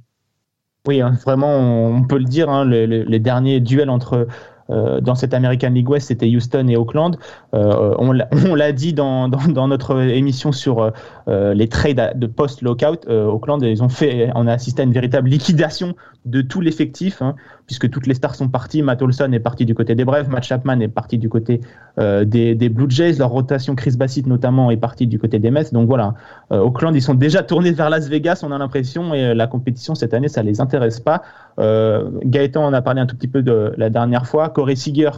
Oui, 0.85 1.01
hein, 1.01 1.17
vraiment, 1.23 1.57
on 1.87 2.03
peut 2.03 2.17
le 2.17 2.25
dire, 2.25 2.49
hein, 2.49 2.65
les, 2.65 3.19
derniers 3.19 3.61
duels 3.61 3.89
entre 3.89 4.27
euh, 4.69 5.01
dans 5.01 5.15
cette 5.15 5.33
American 5.33 5.69
League 5.69 5.89
West, 5.89 6.07
c'était 6.07 6.27
Houston 6.27 6.67
et 6.67 6.77
Oakland. 6.77 7.17
Euh, 7.53 7.95
on 7.97 8.11
l'a 8.11 8.71
dit 8.73 8.93
dans, 8.93 9.27
dans, 9.27 9.67
notre 9.67 9.99
émission 10.01 10.51
sur 10.51 10.91
euh, 11.27 11.53
les 11.53 11.67
trades 11.67 12.13
de 12.15 12.27
post-lockout. 12.27 13.07
Oakland, 13.07 13.61
ils 13.61 13.83
ont 13.83 13.89
fait, 13.89 14.29
on 14.35 14.47
a 14.47 14.53
assisté 14.53 14.81
à 14.81 14.85
une 14.85 14.93
véritable 14.93 15.29
liquidation 15.29 15.95
de 16.25 16.41
tout 16.41 16.61
l'effectif, 16.61 17.21
hein, 17.21 17.35
puisque 17.67 17.89
toutes 17.89 18.07
les 18.07 18.13
stars 18.13 18.35
sont 18.35 18.49
parties. 18.49 18.81
Matt 18.81 19.01
Olson 19.01 19.31
est 19.31 19.39
parti 19.39 19.65
du 19.65 19.75
côté 19.75 19.95
des 19.95 20.05
Braves, 20.05 20.29
Matt 20.29 20.43
Chapman 20.43 20.79
est 20.79 20.87
parti 20.87 21.17
du 21.17 21.29
côté 21.29 21.61
des, 21.97 22.55
des, 22.55 22.69
Blue 22.69 22.89
Jays, 22.89 23.13
leur 23.13 23.29
rotation 23.29 23.75
Chris 23.75 23.95
Bassett 23.97 24.25
notamment 24.25 24.71
est 24.71 24.77
parti 24.77 25.05
du 25.05 25.19
côté 25.19 25.39
des 25.39 25.51
Mets. 25.51 25.71
Donc 25.71 25.87
voilà, 25.87 26.15
Oakland, 26.49 26.95
ils 26.95 27.01
sont 27.01 27.13
déjà 27.13 27.43
tournés 27.43 27.71
vers 27.71 27.89
Las 27.89 28.07
Vegas, 28.07 28.41
on 28.43 28.51
a 28.51 28.57
l'impression, 28.57 29.13
et 29.13 29.33
la 29.35 29.47
compétition 29.47 29.95
cette 29.95 30.13
année, 30.13 30.27
ça 30.27 30.43
les 30.43 30.59
intéresse 30.59 30.99
pas. 30.99 31.21
Gaëtan 31.57 32.65
en 32.65 32.73
a 32.73 32.81
parlé 32.81 33.01
un 33.01 33.05
tout 33.05 33.15
petit 33.15 33.27
peu 33.27 33.43
de 33.43 33.73
la 33.77 33.89
dernière 33.89 34.25
fois. 34.25 34.49
Corey 34.49 34.75
Seager, 34.75 35.11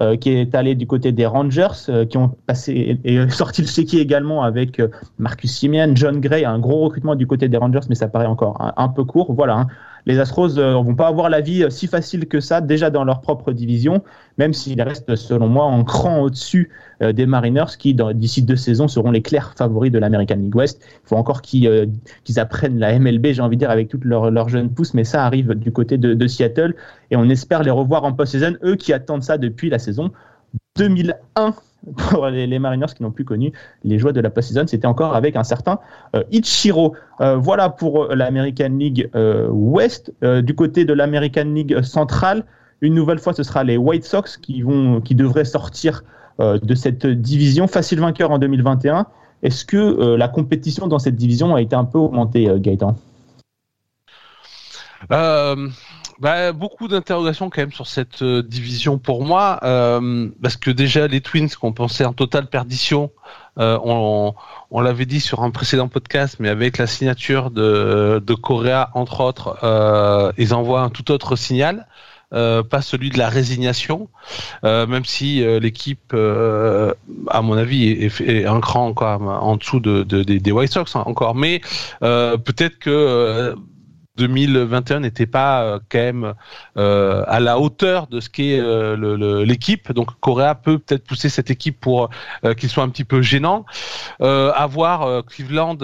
euh, 0.00 0.16
qui 0.16 0.30
est 0.30 0.54
allé 0.54 0.74
du 0.74 0.86
côté 0.86 1.12
des 1.12 1.26
Rangers, 1.26 1.68
euh, 1.90 2.06
qui 2.06 2.16
ont 2.16 2.34
passé 2.46 2.98
et, 3.04 3.28
sorti 3.28 3.60
le 3.60 3.68
chéquier 3.68 4.00
également 4.00 4.42
avec 4.42 4.80
euh, 4.80 4.88
Marcus 5.18 5.52
Simeon, 5.52 5.92
John 5.94 6.18
Gray, 6.18 6.46
un 6.46 6.58
gros 6.58 6.84
recrutement 6.84 7.14
du 7.14 7.26
côté 7.26 7.50
des 7.50 7.58
Rangers, 7.58 7.86
mais 7.90 7.94
ça 7.94 8.08
paraît 8.08 8.24
encore 8.24 8.56
un, 8.74 8.88
peu 8.88 9.04
court. 9.04 9.34
Voilà. 9.34 9.54
Hein 9.54 9.66
les 10.06 10.18
Astros 10.18 10.56
ne 10.56 10.62
euh, 10.62 10.74
vont 10.74 10.94
pas 10.94 11.08
avoir 11.08 11.30
la 11.30 11.40
vie 11.40 11.62
euh, 11.62 11.70
si 11.70 11.86
facile 11.86 12.26
que 12.26 12.40
ça 12.40 12.60
déjà 12.60 12.90
dans 12.90 13.04
leur 13.04 13.20
propre 13.20 13.52
division, 13.52 14.02
même 14.38 14.52
s'ils 14.52 14.80
restent 14.82 15.14
selon 15.16 15.48
moi 15.48 15.64
en 15.64 15.84
cran 15.84 16.20
au-dessus 16.20 16.70
euh, 17.02 17.12
des 17.12 17.26
Mariners 17.26 17.76
qui 17.78 17.94
d'ici 17.94 18.42
deux 18.42 18.56
saisons 18.56 18.88
seront 18.88 19.10
les 19.10 19.22
clairs 19.22 19.54
favoris 19.56 19.92
de 19.92 19.98
l'American 19.98 20.36
League 20.36 20.54
West. 20.54 20.82
Il 21.04 21.08
faut 21.08 21.16
encore 21.16 21.42
qu'ils 21.42 21.90
apprennent 22.36 22.78
la 22.78 22.98
MLB, 22.98 23.28
j'ai 23.32 23.42
envie 23.42 23.56
de 23.56 23.60
dire, 23.60 23.70
avec 23.70 23.88
toutes 23.88 24.04
leurs 24.04 24.30
leur 24.30 24.48
jeunes 24.48 24.70
pousses, 24.70 24.94
mais 24.94 25.04
ça 25.04 25.24
arrive 25.24 25.54
du 25.54 25.72
côté 25.72 25.98
de, 25.98 26.14
de 26.14 26.26
Seattle 26.26 26.74
et 27.10 27.16
on 27.16 27.28
espère 27.28 27.62
les 27.62 27.70
revoir 27.70 28.04
en 28.04 28.12
post-saison, 28.12 28.56
eux 28.64 28.76
qui 28.76 28.92
attendent 28.92 29.22
ça 29.22 29.38
depuis 29.38 29.70
la 29.70 29.78
saison 29.78 30.10
2001 30.76 31.54
pour 31.96 32.26
les, 32.28 32.58
Mariners 32.58 32.94
qui 32.96 33.02
n'ont 33.02 33.10
plus 33.10 33.24
connu 33.24 33.52
les 33.84 33.98
joies 33.98 34.12
de 34.12 34.20
la 34.20 34.30
post-season, 34.30 34.66
c'était 34.66 34.86
encore 34.86 35.14
avec 35.14 35.36
un 35.36 35.44
certain 35.44 35.78
euh, 36.14 36.22
Ichiro. 36.30 36.94
Euh, 37.20 37.36
voilà 37.36 37.68
pour 37.68 38.04
euh, 38.04 38.14
l'American 38.14 38.70
League 38.70 39.10
West. 39.50 40.12
du 40.22 40.54
côté 40.54 40.84
de 40.84 40.92
l'American 40.92 41.44
League 41.44 41.82
centrale, 41.82 42.44
une 42.80 42.94
nouvelle 42.94 43.18
fois, 43.18 43.32
ce 43.32 43.42
sera 43.42 43.64
les 43.64 43.76
White 43.76 44.04
Sox 44.04 44.36
qui, 44.40 44.62
vont, 44.62 45.00
qui 45.00 45.14
devraient 45.14 45.44
sortir 45.44 46.02
de 46.38 46.74
cette 46.74 47.06
division. 47.06 47.68
Facile 47.68 48.00
vainqueur 48.00 48.30
en 48.32 48.38
2021. 48.38 49.06
Est-ce 49.42 49.64
que 49.64 50.16
la 50.16 50.28
compétition 50.28 50.88
dans 50.88 50.98
cette 50.98 51.14
division 51.14 51.54
a 51.54 51.60
été 51.60 51.76
un 51.76 51.84
peu 51.84 51.98
augmentée, 51.98 52.48
Gaëtan? 52.56 52.96
Bah, 56.22 56.52
beaucoup 56.52 56.86
d'interrogations 56.86 57.50
quand 57.50 57.62
même 57.62 57.72
sur 57.72 57.88
cette 57.88 58.22
euh, 58.22 58.44
division 58.44 58.96
pour 58.96 59.24
moi, 59.24 59.58
euh, 59.64 60.28
parce 60.40 60.56
que 60.56 60.70
déjà 60.70 61.08
les 61.08 61.20
Twins 61.20 61.48
qu'on 61.48 61.72
pensait 61.72 62.04
en 62.04 62.12
totale 62.12 62.46
perdition, 62.46 63.10
euh, 63.58 63.76
on, 63.82 64.32
on 64.70 64.80
l'avait 64.80 65.04
dit 65.04 65.18
sur 65.18 65.42
un 65.42 65.50
précédent 65.50 65.88
podcast, 65.88 66.36
mais 66.38 66.48
avec 66.48 66.78
la 66.78 66.86
signature 66.86 67.50
de, 67.50 68.22
de 68.24 68.34
Correa 68.34 68.90
entre 68.94 69.20
autres, 69.20 69.58
euh, 69.64 70.30
ils 70.38 70.54
envoient 70.54 70.82
un 70.82 70.90
tout 70.90 71.10
autre 71.10 71.34
signal. 71.34 71.88
Euh, 72.32 72.62
pas 72.62 72.82
celui 72.82 73.10
de 73.10 73.18
la 73.18 73.28
résignation, 73.28 74.08
même 74.62 75.04
si 75.04 75.44
l'équipe, 75.60 76.14
à 76.14 77.42
mon 77.42 77.56
avis, 77.58 77.90
est, 77.90 78.20
est, 78.20 78.46
un 78.46 78.60
cran 78.60 78.86
encore 78.86 79.20
en 79.20 79.56
dessous 79.56 79.80
de, 79.80 80.04
de, 80.04 80.22
des 80.22 80.52
White 80.52 80.72
Sox 80.72 80.94
hein, 80.94 81.02
encore. 81.04 81.34
Mais 81.34 81.60
peut-être 82.00 82.78
que 82.78 83.54
2021 84.16 85.00
n'était 85.00 85.26
pas 85.26 85.62
euh, 85.62 85.78
quand 85.90 85.98
même 85.98 86.34
euh, 86.76 87.24
à 87.26 87.40
la 87.40 87.58
hauteur 87.58 88.08
de 88.08 88.20
ce 88.20 88.28
qu'est 88.28 88.60
euh, 88.60 89.44
l'équipe. 89.44 89.90
Donc 89.92 90.08
Correa 90.20 90.54
peut 90.54 90.78
peut-être 90.78 91.04
pousser 91.04 91.28
cette 91.28 91.50
équipe 91.50 91.80
pour 91.80 92.10
qu'il 92.58 92.68
soit 92.68 92.82
un 92.82 92.88
petit 92.88 93.04
peu 93.04 93.22
gênant. 93.22 93.64
avoir 94.20 95.24
Cleveland, 95.24 95.78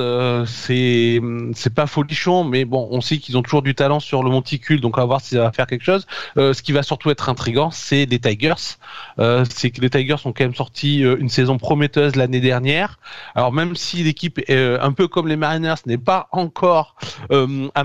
c'est 0.47 1.21
c'est 1.55 1.75
pas 1.75 1.87
folichon, 1.87 2.45
mais 2.45 2.65
bon, 2.65 2.89
on 2.91 3.01
sait 3.01 3.19
qu'ils 3.19 3.37
ont 3.37 3.43
toujours 3.43 3.63
du 3.63 3.75
talent 3.75 4.01
sur 4.01 4.23
le 4.23 4.31
monticule, 4.31 4.81
donc 4.81 4.99
on 4.99 5.01
va 5.01 5.07
voir 5.07 5.21
si 5.21 5.35
ça 5.35 5.43
va 5.43 5.53
faire 5.53 5.67
quelque 5.67 5.85
chose. 5.85 6.07
ce 6.37 6.63
qui 6.63 6.73
va 6.73 6.83
surtout 6.83 7.11
être 7.11 7.29
intrigant, 7.29 7.71
c'est 7.71 8.07
les 8.07 8.19
Tigers. 8.19 8.77
c'est 9.51 9.71
que 9.71 9.81
les 9.81 9.91
Tigers 9.91 10.17
ont 10.25 10.33
quand 10.33 10.45
même 10.45 10.55
sorti 10.55 11.01
une 11.01 11.29
saison 11.29 11.59
prometteuse 11.59 12.17
l'année 12.17 12.41
dernière. 12.41 12.99
Alors 13.35 13.53
même 13.53 13.77
si 13.77 14.03
l'équipe 14.03 14.41
est 14.49 14.79
un 14.81 14.93
peu 14.93 15.09
comme 15.09 15.29
les 15.29 15.37
Mariners 15.37 15.83
n'est 15.87 15.99
pas 15.99 16.29
encore 16.33 16.97
à 17.31 17.85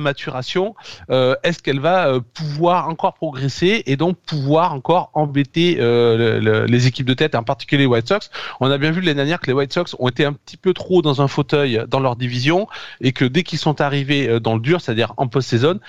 euh, 1.10 1.36
est-ce 1.44 1.62
qu'elle 1.62 1.80
va 1.80 2.08
euh, 2.08 2.20
pouvoir 2.34 2.90
encore 2.90 3.14
progresser 3.14 3.84
et 3.86 3.96
donc 3.96 4.18
pouvoir 4.18 4.74
encore 4.74 5.10
embêter 5.14 5.78
euh, 5.80 6.66
les 6.68 6.88
équipes 6.88 7.06
de 7.06 7.14
tête, 7.14 7.36
en 7.36 7.44
particulier 7.44 7.84
les 7.84 7.88
White 7.88 8.08
Sox? 8.08 8.30
On 8.60 8.70
a 8.72 8.78
bien 8.78 8.92
vu 8.92 9.02
l'année 9.02 9.16
dernière 9.16 9.40
que 9.40 9.48
les 9.48 9.54
White 9.54 9.74
Sox 9.74 9.96
ont 10.00 10.08
été 10.08 10.26
un 10.26 10.34
petit 10.34 10.58
peu 10.58 10.74
trop 10.74 11.02
dans 11.02 11.22
un 11.22 11.28
fauteuil 11.28 11.84
dans 11.88 12.00
leur 12.00 12.16
division 12.16 12.68
et 13.02 13.12
que 13.12 13.26
dès 13.26 13.44
qu'ils 13.44 13.60
sont 13.60 13.82
arrivés 13.82 14.40
dans 14.40 14.56
le 14.56 14.62
dur, 14.62 14.82
c'est-à-dire 14.82 15.14
en 15.18 15.28
post-saison, 15.28 15.80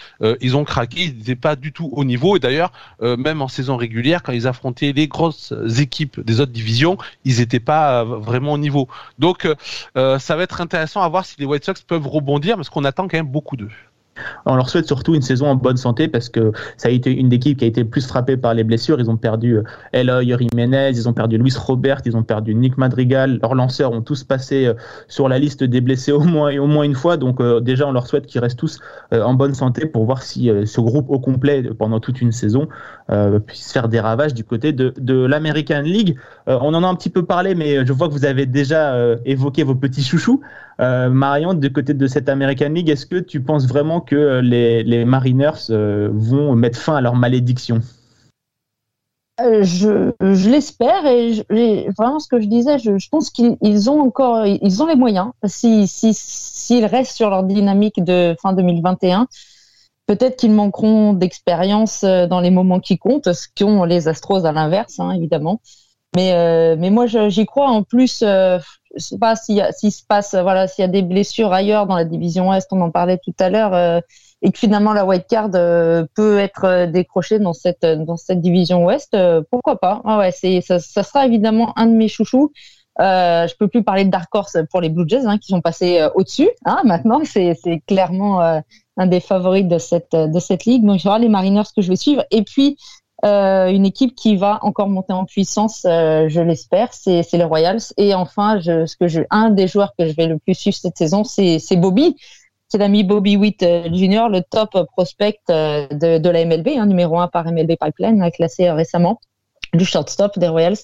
ils 0.40 0.56
ont 0.56 0.64
craqué, 0.64 1.04
ils 1.04 1.18
n'étaient 1.18 1.36
pas 1.36 1.56
du 1.56 1.72
tout 1.72 1.90
au 1.92 2.04
niveau 2.04 2.36
et 2.36 2.38
d'ailleurs 2.40 2.72
même 3.00 3.42
en 3.42 3.48
saison 3.48 3.76
régulière, 3.76 4.22
quand 4.22 4.32
ils 4.32 4.46
affrontaient 4.46 4.92
les 4.92 5.08
grosses 5.08 5.52
équipes 5.78 6.20
des 6.20 6.40
autres 6.40 6.52
divisions, 6.52 6.98
ils 7.24 7.38
n'étaient 7.38 7.60
pas 7.60 8.04
vraiment 8.04 8.52
au 8.52 8.58
niveau. 8.58 8.88
Donc 9.18 9.48
ça 9.94 10.36
va 10.36 10.42
être 10.42 10.60
intéressant 10.60 11.02
à 11.02 11.08
voir 11.08 11.24
si 11.24 11.36
les 11.38 11.46
White 11.46 11.64
Sox 11.64 11.82
peuvent 11.86 12.06
rebondir 12.06 12.56
parce 12.56 12.70
qu'on 12.70 12.84
attend 12.84 13.08
quand 13.08 13.16
même 13.16 13.26
beaucoup 13.26 13.56
d'eux. 13.56 13.70
On 14.46 14.56
leur 14.56 14.68
souhaite 14.68 14.86
surtout 14.86 15.14
une 15.14 15.22
saison 15.22 15.46
en 15.46 15.54
bonne 15.56 15.76
santé 15.76 16.08
parce 16.08 16.28
que 16.28 16.52
ça 16.76 16.88
a 16.88 16.90
été 16.90 17.12
une 17.12 17.32
équipe 17.32 17.58
qui 17.58 17.64
a 17.64 17.68
été 17.68 17.84
plus 17.84 18.06
frappée 18.06 18.36
par 18.36 18.54
les 18.54 18.64
blessures. 18.64 19.00
Ils 19.00 19.10
ont 19.10 19.16
perdu 19.16 19.58
euh, 19.58 19.62
Eloy 19.92 20.36
Jiménez, 20.38 20.90
ils 20.90 21.08
ont 21.08 21.12
perdu 21.12 21.38
Luis 21.38 21.54
Robert, 21.56 22.00
ils 22.04 22.16
ont 22.16 22.22
perdu 22.22 22.54
Nick 22.54 22.78
Madrigal. 22.78 23.38
Leurs 23.42 23.54
lanceurs 23.54 23.92
ont 23.92 24.02
tous 24.02 24.24
passé 24.24 24.66
euh, 24.66 24.74
sur 25.08 25.28
la 25.28 25.38
liste 25.38 25.64
des 25.64 25.80
blessés 25.80 26.12
au 26.12 26.20
moins 26.20 26.50
et 26.50 26.58
au 26.58 26.66
moins 26.66 26.84
une 26.84 26.94
fois. 26.94 27.16
Donc 27.16 27.40
euh, 27.40 27.60
déjà, 27.60 27.86
on 27.86 27.92
leur 27.92 28.06
souhaite 28.06 28.26
qu'ils 28.26 28.40
restent 28.40 28.58
tous 28.58 28.78
en 29.12 29.34
bonne 29.34 29.54
santé 29.54 29.86
pour 29.86 30.04
voir 30.04 30.22
si 30.22 30.50
ce 30.64 30.80
groupe 30.80 31.10
au 31.10 31.18
complet 31.18 31.62
pendant 31.78 32.00
toute 32.00 32.20
une 32.20 32.32
saison 32.32 32.68
puisse 33.46 33.72
faire 33.72 33.88
des 33.88 34.00
ravages 34.00 34.34
du 34.34 34.44
côté 34.44 34.72
de, 34.72 34.92
de 34.98 35.24
l'American 35.26 35.82
League. 35.82 36.16
on 36.46 36.74
en 36.74 36.82
a 36.82 36.86
un 36.86 36.94
petit 36.94 37.10
peu 37.10 37.24
parlé, 37.24 37.54
mais 37.54 37.84
je 37.86 37.92
vois 37.92 38.08
que 38.08 38.12
vous 38.12 38.24
avez 38.24 38.46
déjà 38.46 38.96
évoqué 39.24 39.62
vos 39.62 39.74
petits 39.74 40.02
chouchous. 40.02 40.40
Marion, 40.78 41.54
du 41.54 41.72
côté 41.72 41.94
de 41.94 42.06
cette 42.06 42.28
American 42.28 42.70
League, 42.70 42.88
est-ce 42.88 43.06
que 43.06 43.16
tu 43.16 43.40
penses 43.40 43.66
vraiment 43.66 44.00
que 44.00 44.40
les, 44.40 45.04
Mariners 45.04 45.70
euh, 45.70 46.08
vont 46.12 46.54
mettre 46.54 46.78
fin 46.78 46.96
à 46.96 47.00
leur 47.00 47.14
malédiction? 47.14 47.80
Euh, 49.40 49.64
je, 49.64 50.48
l'espère 50.48 51.06
et 51.06 51.88
vraiment 51.96 52.20
ce 52.20 52.28
que 52.28 52.40
je 52.40 52.46
disais, 52.46 52.78
je, 52.78 53.08
pense 53.08 53.30
qu'ils 53.30 53.90
ont 53.90 54.00
encore, 54.00 54.46
ils 54.46 54.82
ont 54.82 54.86
les 54.86 54.94
moyens. 54.94 55.30
Si 55.44 55.86
s'ils 55.88 56.86
restent 56.86 57.16
sur 57.16 57.30
leur 57.30 57.42
dynamique 57.42 58.02
de 58.02 58.36
fin 58.40 58.52
2021, 58.52 59.26
Peut-être 60.06 60.36
qu'ils 60.36 60.52
manqueront 60.52 61.14
d'expérience 61.14 62.04
dans 62.04 62.40
les 62.40 62.50
moments 62.50 62.78
qui 62.78 62.98
comptent, 62.98 63.32
ce 63.32 63.48
qu'ont 63.56 63.84
les 63.84 64.06
Astros 64.06 64.44
à 64.44 64.52
l'inverse, 64.52 65.00
hein, 65.00 65.12
évidemment. 65.12 65.62
Mais 66.14 66.76
moi, 66.90 67.06
j'y 67.06 67.46
crois. 67.46 67.68
En 67.68 67.82
plus, 67.82 68.22
je 68.96 69.02
sais 69.02 69.18
pas 69.18 69.36
s'il 69.36 69.62
se 69.92 70.02
passe, 70.06 70.34
voilà, 70.34 70.68
s'il 70.68 70.82
y 70.82 70.84
a 70.84 70.90
des 70.90 71.02
blessures 71.02 71.52
ailleurs 71.52 71.86
dans 71.86 71.96
la 71.96 72.04
division 72.04 72.52
Est, 72.52 72.68
on 72.72 72.80
en 72.80 72.90
parlait 72.90 73.18
tout 73.18 73.34
à 73.38 73.50
l'heure 73.50 74.02
et 74.44 74.52
que 74.52 74.58
finalement 74.58 74.92
la 74.92 75.04
white 75.04 75.26
card 75.26 75.50
euh, 75.54 76.04
peut 76.14 76.38
être 76.38 76.64
euh, 76.64 76.86
décrochée 76.86 77.38
dans 77.38 77.54
cette 77.54 77.84
dans 77.84 78.18
cette 78.18 78.42
division 78.42 78.84
Ouest, 78.84 79.14
euh, 79.14 79.42
pourquoi 79.50 79.80
pas? 79.80 80.02
Ah 80.04 80.18
ouais, 80.18 80.32
c'est 80.32 80.60
ça, 80.60 80.78
ça, 80.78 81.02
sera 81.02 81.26
évidemment 81.26 81.76
un 81.78 81.86
de 81.86 81.92
mes 81.92 82.08
chouchous. 82.08 82.52
Euh, 83.00 83.48
je 83.48 83.54
peux 83.56 83.68
plus 83.68 83.82
parler 83.82 84.04
de 84.04 84.10
Dark 84.10 84.32
Horse 84.32 84.58
pour 84.70 84.80
les 84.82 84.90
Blue 84.90 85.08
Jays 85.08 85.26
hein, 85.26 85.38
qui 85.38 85.48
sont 85.48 85.62
passés 85.62 86.06
au-dessus. 86.14 86.50
Hein, 86.66 86.82
maintenant, 86.84 87.22
c'est 87.24 87.58
c'est 87.60 87.80
clairement 87.86 88.40
un 88.96 89.06
des 89.06 89.20
favoris 89.20 89.64
de 89.64 89.78
cette 89.78 90.14
de 90.14 90.38
cette 90.38 90.66
ligue. 90.66 90.84
Donc 90.84 91.02
il 91.02 91.06
y 91.06 91.08
aura 91.08 91.18
les 91.18 91.30
Mariners 91.30 91.62
que 91.74 91.82
je 91.82 91.88
vais 91.88 91.96
suivre 91.96 92.22
et 92.30 92.42
puis 92.42 92.76
une 93.24 93.86
équipe 93.86 94.14
qui 94.14 94.36
va 94.36 94.58
encore 94.62 94.88
monter 94.88 95.12
en 95.12 95.24
puissance, 95.24 95.80
je 95.84 96.40
l'espère, 96.40 96.92
c'est 96.92 97.24
les 97.32 97.44
Royals. 97.44 97.80
Et 97.96 98.14
enfin, 98.14 98.60
ce 98.60 98.96
que 98.96 99.08
je, 99.08 99.22
un 99.30 99.50
des 99.50 99.66
joueurs 99.66 99.94
que 99.98 100.06
je 100.06 100.14
vais 100.14 100.26
le 100.26 100.38
plus 100.38 100.54
suivre 100.54 100.76
cette 100.76 100.98
saison, 100.98 101.24
c'est 101.24 101.76
Bobby 101.76 102.16
c'est 102.74 102.78
l'ami 102.78 103.04
Bobby 103.04 103.36
Witt 103.36 103.62
euh, 103.62 103.84
Jr., 103.84 104.28
le 104.28 104.40
top 104.42 104.70
prospect 104.96 105.38
euh, 105.48 105.86
de, 105.88 106.18
de 106.18 106.28
la 106.28 106.44
MLB, 106.44 106.70
hein, 106.76 106.86
numéro 106.86 107.20
un 107.20 107.28
par 107.28 107.44
MLB 107.44 107.76
Pipeline, 107.80 108.28
classé 108.32 108.68
récemment 108.68 109.20
du 109.74 109.84
shortstop 109.84 110.38
des 110.40 110.48
Royals. 110.48 110.78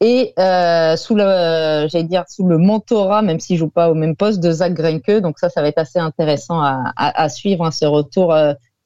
Et 0.00 0.32
euh, 0.38 0.96
sous 0.96 1.14
le, 1.14 1.88
j'allais 1.88 2.04
dire 2.04 2.24
sous 2.28 2.46
le 2.46 2.56
mentorat, 2.56 3.20
même 3.20 3.38
s'il 3.38 3.58
joue 3.58 3.68
pas 3.68 3.90
au 3.90 3.94
même 3.94 4.16
poste, 4.16 4.40
de 4.40 4.50
Zach 4.50 4.72
Greinke. 4.72 5.20
Donc 5.20 5.38
ça, 5.38 5.50
ça 5.50 5.60
va 5.60 5.68
être 5.68 5.78
assez 5.78 5.98
intéressant 5.98 6.60
à, 6.60 6.92
à, 6.96 7.22
à 7.22 7.28
suivre 7.28 7.66
hein, 7.66 7.70
ce 7.70 7.84
retour 7.84 8.34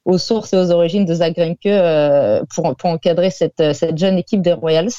aux 0.05 0.19
sources 0.19 0.53
et 0.53 0.57
aux 0.57 0.71
origines 0.71 1.05
de 1.05 1.15
Zach 1.15 1.35
Greinke 1.35 2.47
pour, 2.55 2.77
pour 2.77 2.91
encadrer 2.91 3.31
cette, 3.31 3.73
cette 3.75 3.99
jeune 3.99 4.19
équipe 4.19 4.43
des 4.43 4.53
Royals. 4.53 4.91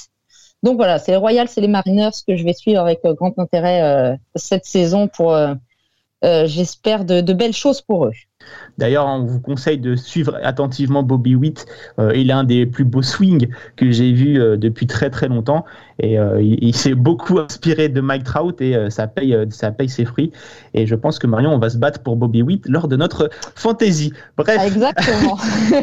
Donc 0.63 0.77
voilà, 0.77 1.00
c'est 1.00 1.12
les 1.12 1.17
Royals 1.17 1.48
et 1.58 1.62
les 1.62 1.67
Mariners 1.67 2.12
que 2.27 2.36
je 2.36 2.43
vais 2.43 2.53
suivre 2.53 2.79
avec 2.79 3.01
grand 3.03 3.38
intérêt 3.39 4.17
cette 4.36 4.65
saison 4.65 5.08
pour 5.08 5.36
euh, 6.24 6.46
j'espère 6.46 7.06
de, 7.06 7.22
de, 7.22 7.34
belles 7.34 7.54
choses 7.54 7.82
pour 7.82 8.06
eux. 8.06 8.12
D'ailleurs, 8.78 9.06
on 9.08 9.25
vous 9.25 9.40
conseille 9.40 9.78
de 9.78 9.96
suivre 9.96 10.38
attentivement 10.44 11.04
Bobby 11.04 11.36
Witt. 11.36 11.66
Euh, 12.00 12.12
il 12.16 12.32
a 12.32 12.38
un 12.38 12.44
des 12.44 12.66
plus 12.66 12.84
beaux 12.84 13.01
swings 13.01 13.50
que 13.75 13.92
j'ai 13.92 14.12
vu 14.12 14.40
euh, 14.40 14.58
depuis 14.58 14.88
très 14.88 15.10
très 15.10 15.28
longtemps. 15.28 15.66
Et 16.00 16.18
euh, 16.18 16.42
il, 16.42 16.75
s'est 16.75 16.96
beaucoup 16.96 17.38
inspiré 17.38 17.90
de 17.90 18.01
Mike 18.01 18.24
Trout 18.24 18.60
et 18.60 18.90
ça, 18.90 19.06
paye, 19.06 19.38
ça 19.50 19.72
paye 19.72 19.90
ses 19.90 20.06
fruits. 20.06 20.32
Et 20.74 20.88
je 20.88 20.96
pense 20.96 21.20
que 21.20 21.28
Marion, 21.28 21.54
on 21.54 21.60
va 21.60 21.70
se 21.70 21.78
battre 21.78 22.01
pour 22.01 22.16
Bobby 22.16 22.42
Witt 22.42 22.68
lors 22.68 22.88
de 22.88 22.96
notre 22.96 23.30
fantasy. 23.56 24.12
Bref. 24.38 24.60
Exactement. 24.66 25.38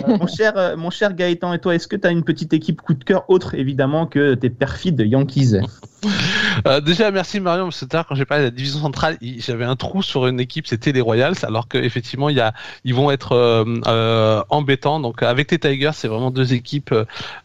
mon, 0.19 0.27
cher, 0.27 0.77
mon 0.77 0.91
cher 0.91 1.15
Gaëtan, 1.15 1.53
et 1.53 1.61
toi, 1.61 1.75
est-ce 1.77 1.87
que 1.87 1.97
tu 1.97 2.09
as 2.09 2.11
une 2.11 2.25
petite 2.25 2.53
équipe 2.53 2.81
coup 2.81 2.95
de 2.95 3.05
cœur 3.05 3.25
autre 3.29 3.55
évidemment 3.55 4.07
que 4.07 4.35
tes 4.35 4.51
perfides 4.51 5.01
Yankees? 5.01 5.59
euh, 6.67 6.81
déjà, 6.81 7.11
merci 7.11 7.41
Marion, 7.41 7.65
parce 7.65 7.81
que 7.81 7.85
tard, 7.87 8.07
quand 8.07 8.15
j'ai 8.15 8.25
parlé 8.25 8.45
de 8.45 8.49
la 8.49 8.55
division 8.55 8.81
centrale, 8.81 9.19
j'avais 9.21 9.65
un 9.65 9.77
trou 9.77 10.03
sur 10.03 10.27
une 10.27 10.41
équipe, 10.41 10.67
c'était 10.67 10.93
les 10.93 11.01
Royals, 11.01 11.35
alors 11.43 11.69
qu'effectivement, 11.69 12.29
il 12.29 12.37
y 12.37 12.41
a, 12.41 12.53
ils 12.85 12.95
vont 12.95 13.11
être 13.11 13.33
euh, 13.33 13.65
euh, 13.87 14.43
embêtants. 14.49 15.01
Donc, 15.01 15.23
avec 15.23 15.51
les 15.51 15.59
Tigers, 15.59 15.91
c'est 15.95 16.09
vraiment 16.09 16.31
deux 16.31 16.55
équipes 16.55 16.95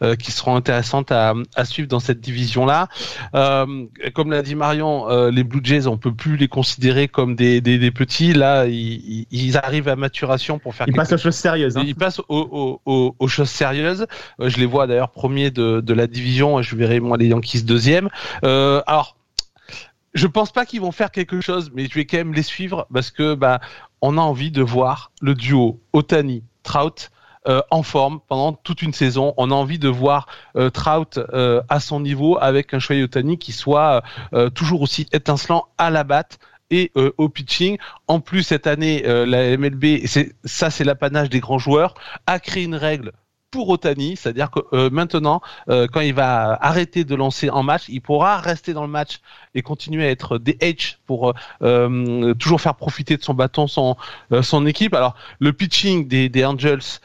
euh, 0.01 0.15
qui 0.15 0.32
seront 0.32 0.55
intéressantes 0.55 1.12
à, 1.12 1.34
à, 1.55 1.65
suivre 1.65 1.88
dans 1.88 2.00
cette 2.00 2.22
division-là. 2.22 2.88
comme 3.34 4.32
l'a 4.32 4.41
dit 4.41 4.55
Marion, 4.55 5.08
les 5.29 5.43
Blue 5.43 5.62
Jays, 5.63 5.88
on 5.88 5.98
peut 5.98 6.13
plus 6.13 6.38
les 6.38 6.48
considérer 6.48 7.08
comme 7.08 7.36
des, 7.36 7.62
des, 7.62 7.77
des 7.77 7.91
petits. 7.91 8.34
Là, 8.34 8.65
ils, 8.65 9.25
ils, 9.32 9.58
arrivent 9.58 9.88
à 9.88 9.96
maturation 9.96 10.60
pour 10.60 10.75
faire. 10.75 10.88
Ils 10.88 10.93
passent 10.93 11.13
aux 11.13 11.17
choses 11.17 11.36
sérieuses. 11.36 11.77
Hein. 11.77 11.84
Ils 11.86 11.96
passent 11.96 12.22
aux, 12.27 12.79
aux, 12.86 13.15
aux, 13.17 13.27
choses 13.27 13.50
sérieuses. 13.50 14.05
je 14.39 14.58
les 14.58 14.65
vois 14.65 14.88
d'ailleurs 14.88 15.12
premier 15.12 15.51
de, 15.51 15.82
de 15.82 15.93
la 15.93 16.08
division. 16.08 16.62
Je 16.62 16.75
verrai 16.75 17.00
moi 17.00 17.17
les 17.17 17.27
Yankees 17.27 17.63
deuxième. 17.63 18.10
alors 18.41 19.02
je 20.13 20.27
pense 20.27 20.51
pas 20.51 20.65
qu'ils 20.65 20.82
vont 20.82 20.91
faire 20.91 21.12
quelque 21.12 21.41
chose, 21.41 21.72
mais 21.74 21.88
je 21.88 21.93
vais 21.96 22.05
quand 22.05 22.17
même 22.17 22.34
les 22.34 22.43
suivre 22.43 22.88
parce 22.93 23.12
que 23.12 23.36
bah 23.36 23.60
on 24.01 24.18
a 24.18 24.22
envie 24.22 24.51
de 24.51 24.61
voir 24.61 25.11
le 25.22 25.33
duo 25.33 25.81
Otani 25.94 26.44
Trout 26.64 27.11
euh, 27.48 27.61
en 27.72 27.83
forme 27.83 28.22
pendant 28.27 28.53
toute 28.53 28.81
une 28.81 28.94
saison. 28.94 29.33
On 29.38 29.51
a 29.51 29.53
envie 29.53 29.79
de 29.79 29.90
voir 29.90 30.27
euh, 30.55 30.70
Trout 30.70 31.18
euh, 31.18 31.61
à 31.68 31.79
son 31.79 32.00
niveau 32.00 32.38
avec 32.40 32.74
un 32.74 32.79
choix 32.79 32.96
Otani 32.96 33.38
qui 33.38 33.51
soit 33.51 34.03
toujours 34.55 34.81
aussi 34.81 35.07
étincelant 35.11 35.68
à 35.77 35.90
la 35.90 36.03
batte 36.03 36.40
et 36.70 36.92
au 36.96 37.29
pitching. 37.29 37.77
En 38.07 38.20
plus, 38.20 38.44
cette 38.44 38.66
année, 38.66 39.03
la 39.03 39.57
MLB, 39.57 40.05
ça, 40.44 40.70
c'est 40.72 40.83
l'apanage 40.83 41.29
des 41.29 41.40
grands 41.40 41.59
joueurs, 41.59 41.94
a 42.25 42.40
créé 42.40 42.64
une 42.64 42.75
règle 42.75 43.11
pour 43.53 43.70
Otani, 43.70 44.18
c'est-à-dire 44.18 44.50
que 44.50 44.61
euh, 44.74 44.89
maintenant, 44.89 45.39
euh, 45.70 45.85
quand 45.85 46.01
il 46.01 46.16
va 46.16 46.57
arrêter 46.59 47.03
de 47.03 47.13
lancer 47.13 47.51
en 47.51 47.61
match, 47.61 47.83
il 47.87 48.01
pourra 48.01 48.39
rester 48.39 48.74
dans 48.74 48.81
le 48.81 48.87
match 48.87 49.20
et 49.53 49.61
continuer 49.61 50.07
à 50.07 50.09
être 50.09 50.39
DH 50.39 50.98
pour 51.05 51.35
euh, 51.61 52.33
toujours 52.33 52.59
faire 52.59 52.74
profiter 52.74 53.16
de 53.16 53.22
son 53.22 53.35
bâton 53.35 53.68
son 53.68 53.96
son 54.42 54.66
équipe. 54.66 54.96
Alors 54.96 55.13
le 55.37 55.53
pitching 55.53 56.07
des, 56.07 56.29
des 56.29 56.44
Angels 56.44 57.00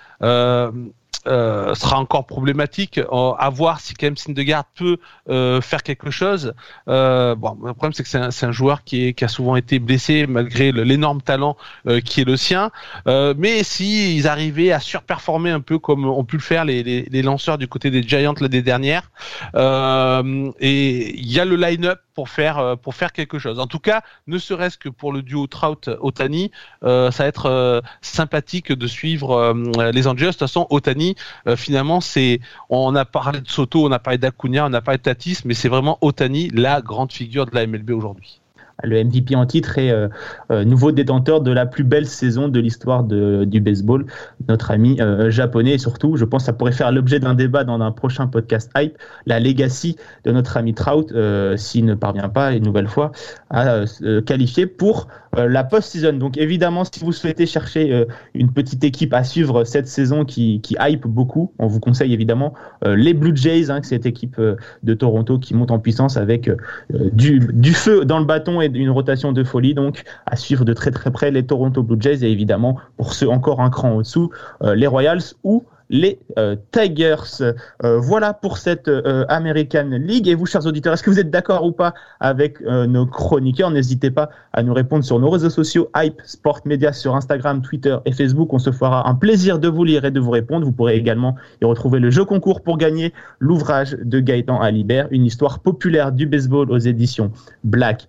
euh, 1.28 1.74
sera 1.74 1.98
encore 1.98 2.26
problématique. 2.26 2.98
Euh, 2.98 3.32
à 3.38 3.50
voir 3.50 3.80
si 3.80 3.94
quand 3.94 4.06
même 4.06 4.64
peut 4.74 4.98
euh, 5.28 5.60
faire 5.60 5.82
quelque 5.82 6.10
chose. 6.10 6.54
bon, 6.86 7.58
le 7.64 7.72
problème 7.74 7.92
c'est 7.92 8.02
que 8.02 8.08
c'est 8.08 8.18
un, 8.18 8.48
un, 8.48 8.52
joueur 8.52 8.84
qui, 8.84 9.06
est, 9.06 9.12
qui 9.12 9.24
a 9.24 9.28
souvent 9.28 9.56
été 9.56 9.78
blessé 9.78 10.26
malgré 10.26 10.72
l'énorme 10.72 11.20
talent 11.20 11.56
qui 12.04 12.22
est 12.22 12.24
le 12.24 12.36
sien. 12.36 12.70
mais 13.06 13.62
si 13.62 14.16
ils 14.16 14.26
arrivaient 14.26 14.72
à 14.72 14.80
surperformer 14.80 15.50
un 15.50 15.60
peu 15.60 15.78
comme 15.78 16.06
ont 16.06 16.24
pu 16.24 16.36
le 16.36 16.42
faire 16.42 16.64
les, 16.64 16.82
les, 16.82 17.02
les 17.10 17.22
lanceurs 17.22 17.58
du 17.58 17.68
côté 17.68 17.90
des 17.90 18.02
Giants 18.02 18.34
l'année 18.40 18.62
dernière, 18.62 19.10
et 19.54 21.18
il 21.18 21.32
y 21.32 21.40
a 21.40 21.44
le 21.44 21.56
line-up 21.56 22.00
pour 22.14 22.28
faire 22.28 22.76
pour 22.82 22.94
faire 22.94 23.12
quelque 23.12 23.38
chose. 23.38 23.58
En 23.58 23.66
tout 23.66 23.78
cas, 23.78 24.02
ne 24.26 24.38
serait-ce 24.38 24.78
que 24.78 24.88
pour 24.88 25.12
le 25.12 25.22
duo 25.22 25.46
Trout 25.46 25.88
Otani, 26.00 26.50
ça 26.82 27.10
va 27.10 27.26
être 27.26 27.82
sympathique 28.00 28.72
de 28.72 28.86
suivre 28.86 29.54
les 29.92 30.06
Angels. 30.06 30.28
De 30.28 30.32
toute 30.32 30.40
façon, 30.40 30.66
Otani, 30.70 31.14
euh, 31.46 31.56
finalement, 31.56 32.00
c'est, 32.00 32.40
on 32.70 32.94
a 32.94 33.04
parlé 33.04 33.40
de 33.40 33.48
Soto, 33.48 33.86
on 33.86 33.92
a 33.92 33.98
parlé 33.98 34.18
d'Acuna, 34.18 34.66
on 34.66 34.72
a 34.72 34.80
parlé 34.80 34.98
de 34.98 35.02
Tatis, 35.02 35.38
mais 35.44 35.54
c'est 35.54 35.68
vraiment 35.68 35.98
Otani, 36.00 36.50
la 36.50 36.80
grande 36.80 37.12
figure 37.12 37.46
de 37.46 37.54
la 37.54 37.66
MLB 37.66 37.90
aujourd'hui 37.90 38.40
le 38.84 39.02
MVP 39.02 39.34
en 39.34 39.46
titre 39.46 39.78
et 39.78 39.90
euh, 39.90 40.08
euh, 40.50 40.64
nouveau 40.64 40.92
détenteur 40.92 41.40
de 41.40 41.50
la 41.50 41.66
plus 41.66 41.84
belle 41.84 42.06
saison 42.06 42.48
de 42.48 42.60
l'histoire 42.60 43.04
du 43.04 43.60
baseball, 43.60 44.06
notre 44.48 44.70
ami 44.70 44.98
japonais. 45.28 45.72
Et 45.72 45.78
surtout, 45.78 46.16
je 46.16 46.24
pense 46.24 46.42
que 46.42 46.46
ça 46.46 46.52
pourrait 46.52 46.72
faire 46.72 46.92
l'objet 46.92 47.20
d'un 47.20 47.34
débat 47.34 47.64
dans 47.64 47.80
un 47.80 47.92
prochain 47.92 48.26
podcast 48.26 48.70
hype, 48.76 48.96
la 49.26 49.40
legacy 49.40 49.96
de 50.24 50.32
notre 50.32 50.56
ami 50.56 50.74
Trout, 50.74 51.12
s'il 51.56 51.84
ne 51.84 51.94
parvient 51.94 52.28
pas 52.28 52.52
une 52.52 52.64
nouvelle 52.64 52.88
fois 52.88 53.12
à 53.50 53.84
qualifier 54.26 54.66
pour 54.66 55.08
euh, 55.36 55.48
la 55.48 55.62
post-season. 55.62 56.14
Donc 56.14 56.38
évidemment, 56.38 56.84
si 56.84 57.00
vous 57.00 57.12
souhaitez 57.12 57.44
chercher 57.44 57.92
euh, 57.92 58.06
une 58.34 58.50
petite 58.50 58.82
équipe 58.82 59.12
à 59.12 59.24
suivre 59.24 59.64
cette 59.64 59.86
saison 59.86 60.24
qui, 60.24 60.60
qui 60.62 60.76
hype 60.80 61.06
beaucoup, 61.06 61.52
on 61.58 61.66
vous 61.66 61.80
conseille 61.80 62.14
évidemment 62.14 62.54
euh, 62.86 62.96
les 62.96 63.12
Blue 63.12 63.36
Jays, 63.36 63.70
hein, 63.70 63.80
cette 63.82 64.06
équipe 64.06 64.40
de 64.40 64.94
Toronto 64.94 65.38
qui 65.38 65.54
monte 65.54 65.70
en 65.70 65.78
puissance 65.78 66.16
avec 66.16 66.50
du, 66.90 67.40
du, 67.52 67.72
feu 67.72 68.04
dans 68.04 68.18
le 68.18 68.24
bâton 68.24 68.60
et 68.60 68.67
une 68.74 68.90
rotation 68.90 69.32
de 69.32 69.44
folie. 69.44 69.74
Donc 69.74 70.04
à 70.26 70.36
suivre 70.36 70.64
de 70.64 70.72
très 70.72 70.90
très 70.90 71.10
près 71.10 71.30
les 71.30 71.46
Toronto 71.46 71.82
Blue 71.82 72.00
Jays 72.00 72.24
et 72.24 72.30
évidemment 72.30 72.76
pour 72.96 73.14
ceux 73.14 73.28
encore 73.28 73.60
un 73.60 73.70
cran 73.70 73.92
au-dessous, 73.96 74.30
les 74.62 74.86
Royals 74.86 75.22
ou 75.44 75.64
les 75.90 76.18
euh, 76.38 76.56
Tigers. 76.72 77.42
Euh, 77.82 77.98
voilà 77.98 78.34
pour 78.34 78.58
cette 78.58 78.88
euh, 78.88 79.24
American 79.28 79.88
League. 79.90 80.28
Et 80.28 80.34
vous, 80.34 80.46
chers 80.46 80.66
auditeurs, 80.66 80.92
est-ce 80.94 81.02
que 81.02 81.10
vous 81.10 81.20
êtes 81.20 81.30
d'accord 81.30 81.64
ou 81.64 81.72
pas 81.72 81.94
avec 82.20 82.60
nos 82.60 83.06
chroniqueurs? 83.06 83.70
N'hésitez 83.70 84.10
pas 84.10 84.30
à 84.52 84.62
nous 84.62 84.74
répondre 84.74 85.04
sur 85.04 85.18
nos 85.18 85.30
réseaux 85.30 85.50
sociaux, 85.50 85.90
Hype 85.96 86.20
Sport 86.24 86.60
Media 86.64 86.92
sur 86.92 87.14
Instagram, 87.14 87.62
Twitter 87.62 87.96
et 88.04 88.12
Facebook. 88.12 88.52
On 88.52 88.58
se 88.58 88.70
fera 88.70 89.08
un 89.08 89.14
plaisir 89.14 89.58
de 89.58 89.68
vous 89.68 89.84
lire 89.84 90.04
et 90.04 90.10
de 90.10 90.20
vous 90.20 90.30
répondre. 90.30 90.64
Vous 90.64 90.72
pourrez 90.72 90.96
également 90.96 91.36
y 91.62 91.64
retrouver 91.64 92.00
le 92.00 92.10
jeu 92.10 92.24
concours 92.24 92.62
pour 92.62 92.78
gagner 92.78 93.12
l'ouvrage 93.38 93.96
de 94.02 94.20
Gaëtan 94.20 94.60
Alibert, 94.60 95.08
une 95.10 95.24
histoire 95.24 95.60
populaire 95.60 96.12
du 96.12 96.26
baseball 96.26 96.70
aux 96.70 96.78
éditions 96.78 97.32
Black. 97.64 98.08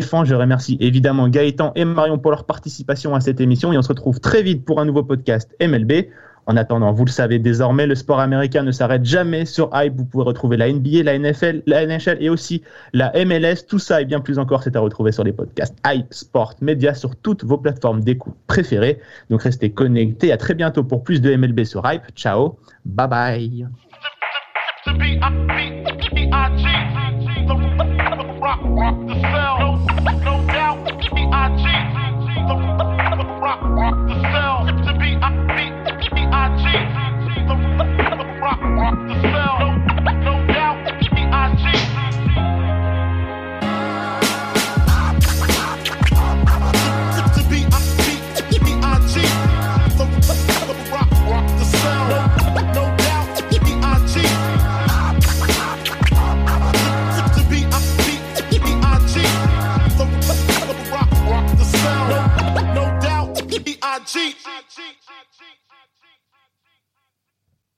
Fans, 0.00 0.26
je 0.26 0.34
remercie 0.34 0.76
évidemment 0.80 1.28
Gaëtan 1.28 1.72
et 1.74 1.86
Marion 1.86 2.18
pour 2.18 2.30
leur 2.30 2.44
participation 2.44 3.14
à 3.14 3.20
cette 3.20 3.40
émission 3.40 3.72
et 3.72 3.78
on 3.78 3.82
se 3.82 3.88
retrouve 3.88 4.20
très 4.20 4.42
vite 4.42 4.64
pour 4.64 4.78
un 4.78 4.84
nouveau 4.84 5.02
podcast 5.02 5.54
MLB. 5.58 6.04
En 6.50 6.56
attendant, 6.56 6.90
vous 6.90 7.04
le 7.04 7.12
savez 7.12 7.38
désormais, 7.38 7.86
le 7.86 7.94
sport 7.94 8.18
américain 8.18 8.64
ne 8.64 8.72
s'arrête 8.72 9.04
jamais 9.04 9.44
sur 9.44 9.70
Hype. 9.72 9.94
Vous 9.96 10.04
pouvez 10.04 10.24
retrouver 10.24 10.56
la 10.56 10.68
NBA, 10.68 11.04
la 11.04 11.16
NFL, 11.16 11.62
la 11.66 11.86
NHL 11.86 12.16
et 12.18 12.28
aussi 12.28 12.64
la 12.92 13.12
MLS. 13.24 13.66
Tout 13.68 13.78
ça 13.78 14.00
et 14.00 14.04
bien 14.04 14.18
plus 14.18 14.36
encore, 14.40 14.64
c'est 14.64 14.74
à 14.74 14.80
retrouver 14.80 15.12
sur 15.12 15.22
les 15.22 15.30
podcasts 15.30 15.78
Hype 15.86 16.12
Sport 16.12 16.54
Media 16.60 16.92
sur 16.94 17.14
toutes 17.14 17.44
vos 17.44 17.56
plateformes 17.56 18.00
d'écoute 18.00 18.34
préférées. 18.48 18.98
Donc 19.30 19.44
restez 19.44 19.70
connectés. 19.70 20.32
À 20.32 20.36
très 20.38 20.54
bientôt 20.54 20.82
pour 20.82 21.04
plus 21.04 21.20
de 21.20 21.32
MLB 21.32 21.62
sur 21.62 21.88
Hype. 21.88 22.02
Ciao. 22.16 22.58
Bye 22.84 23.06
bye. 23.06 23.66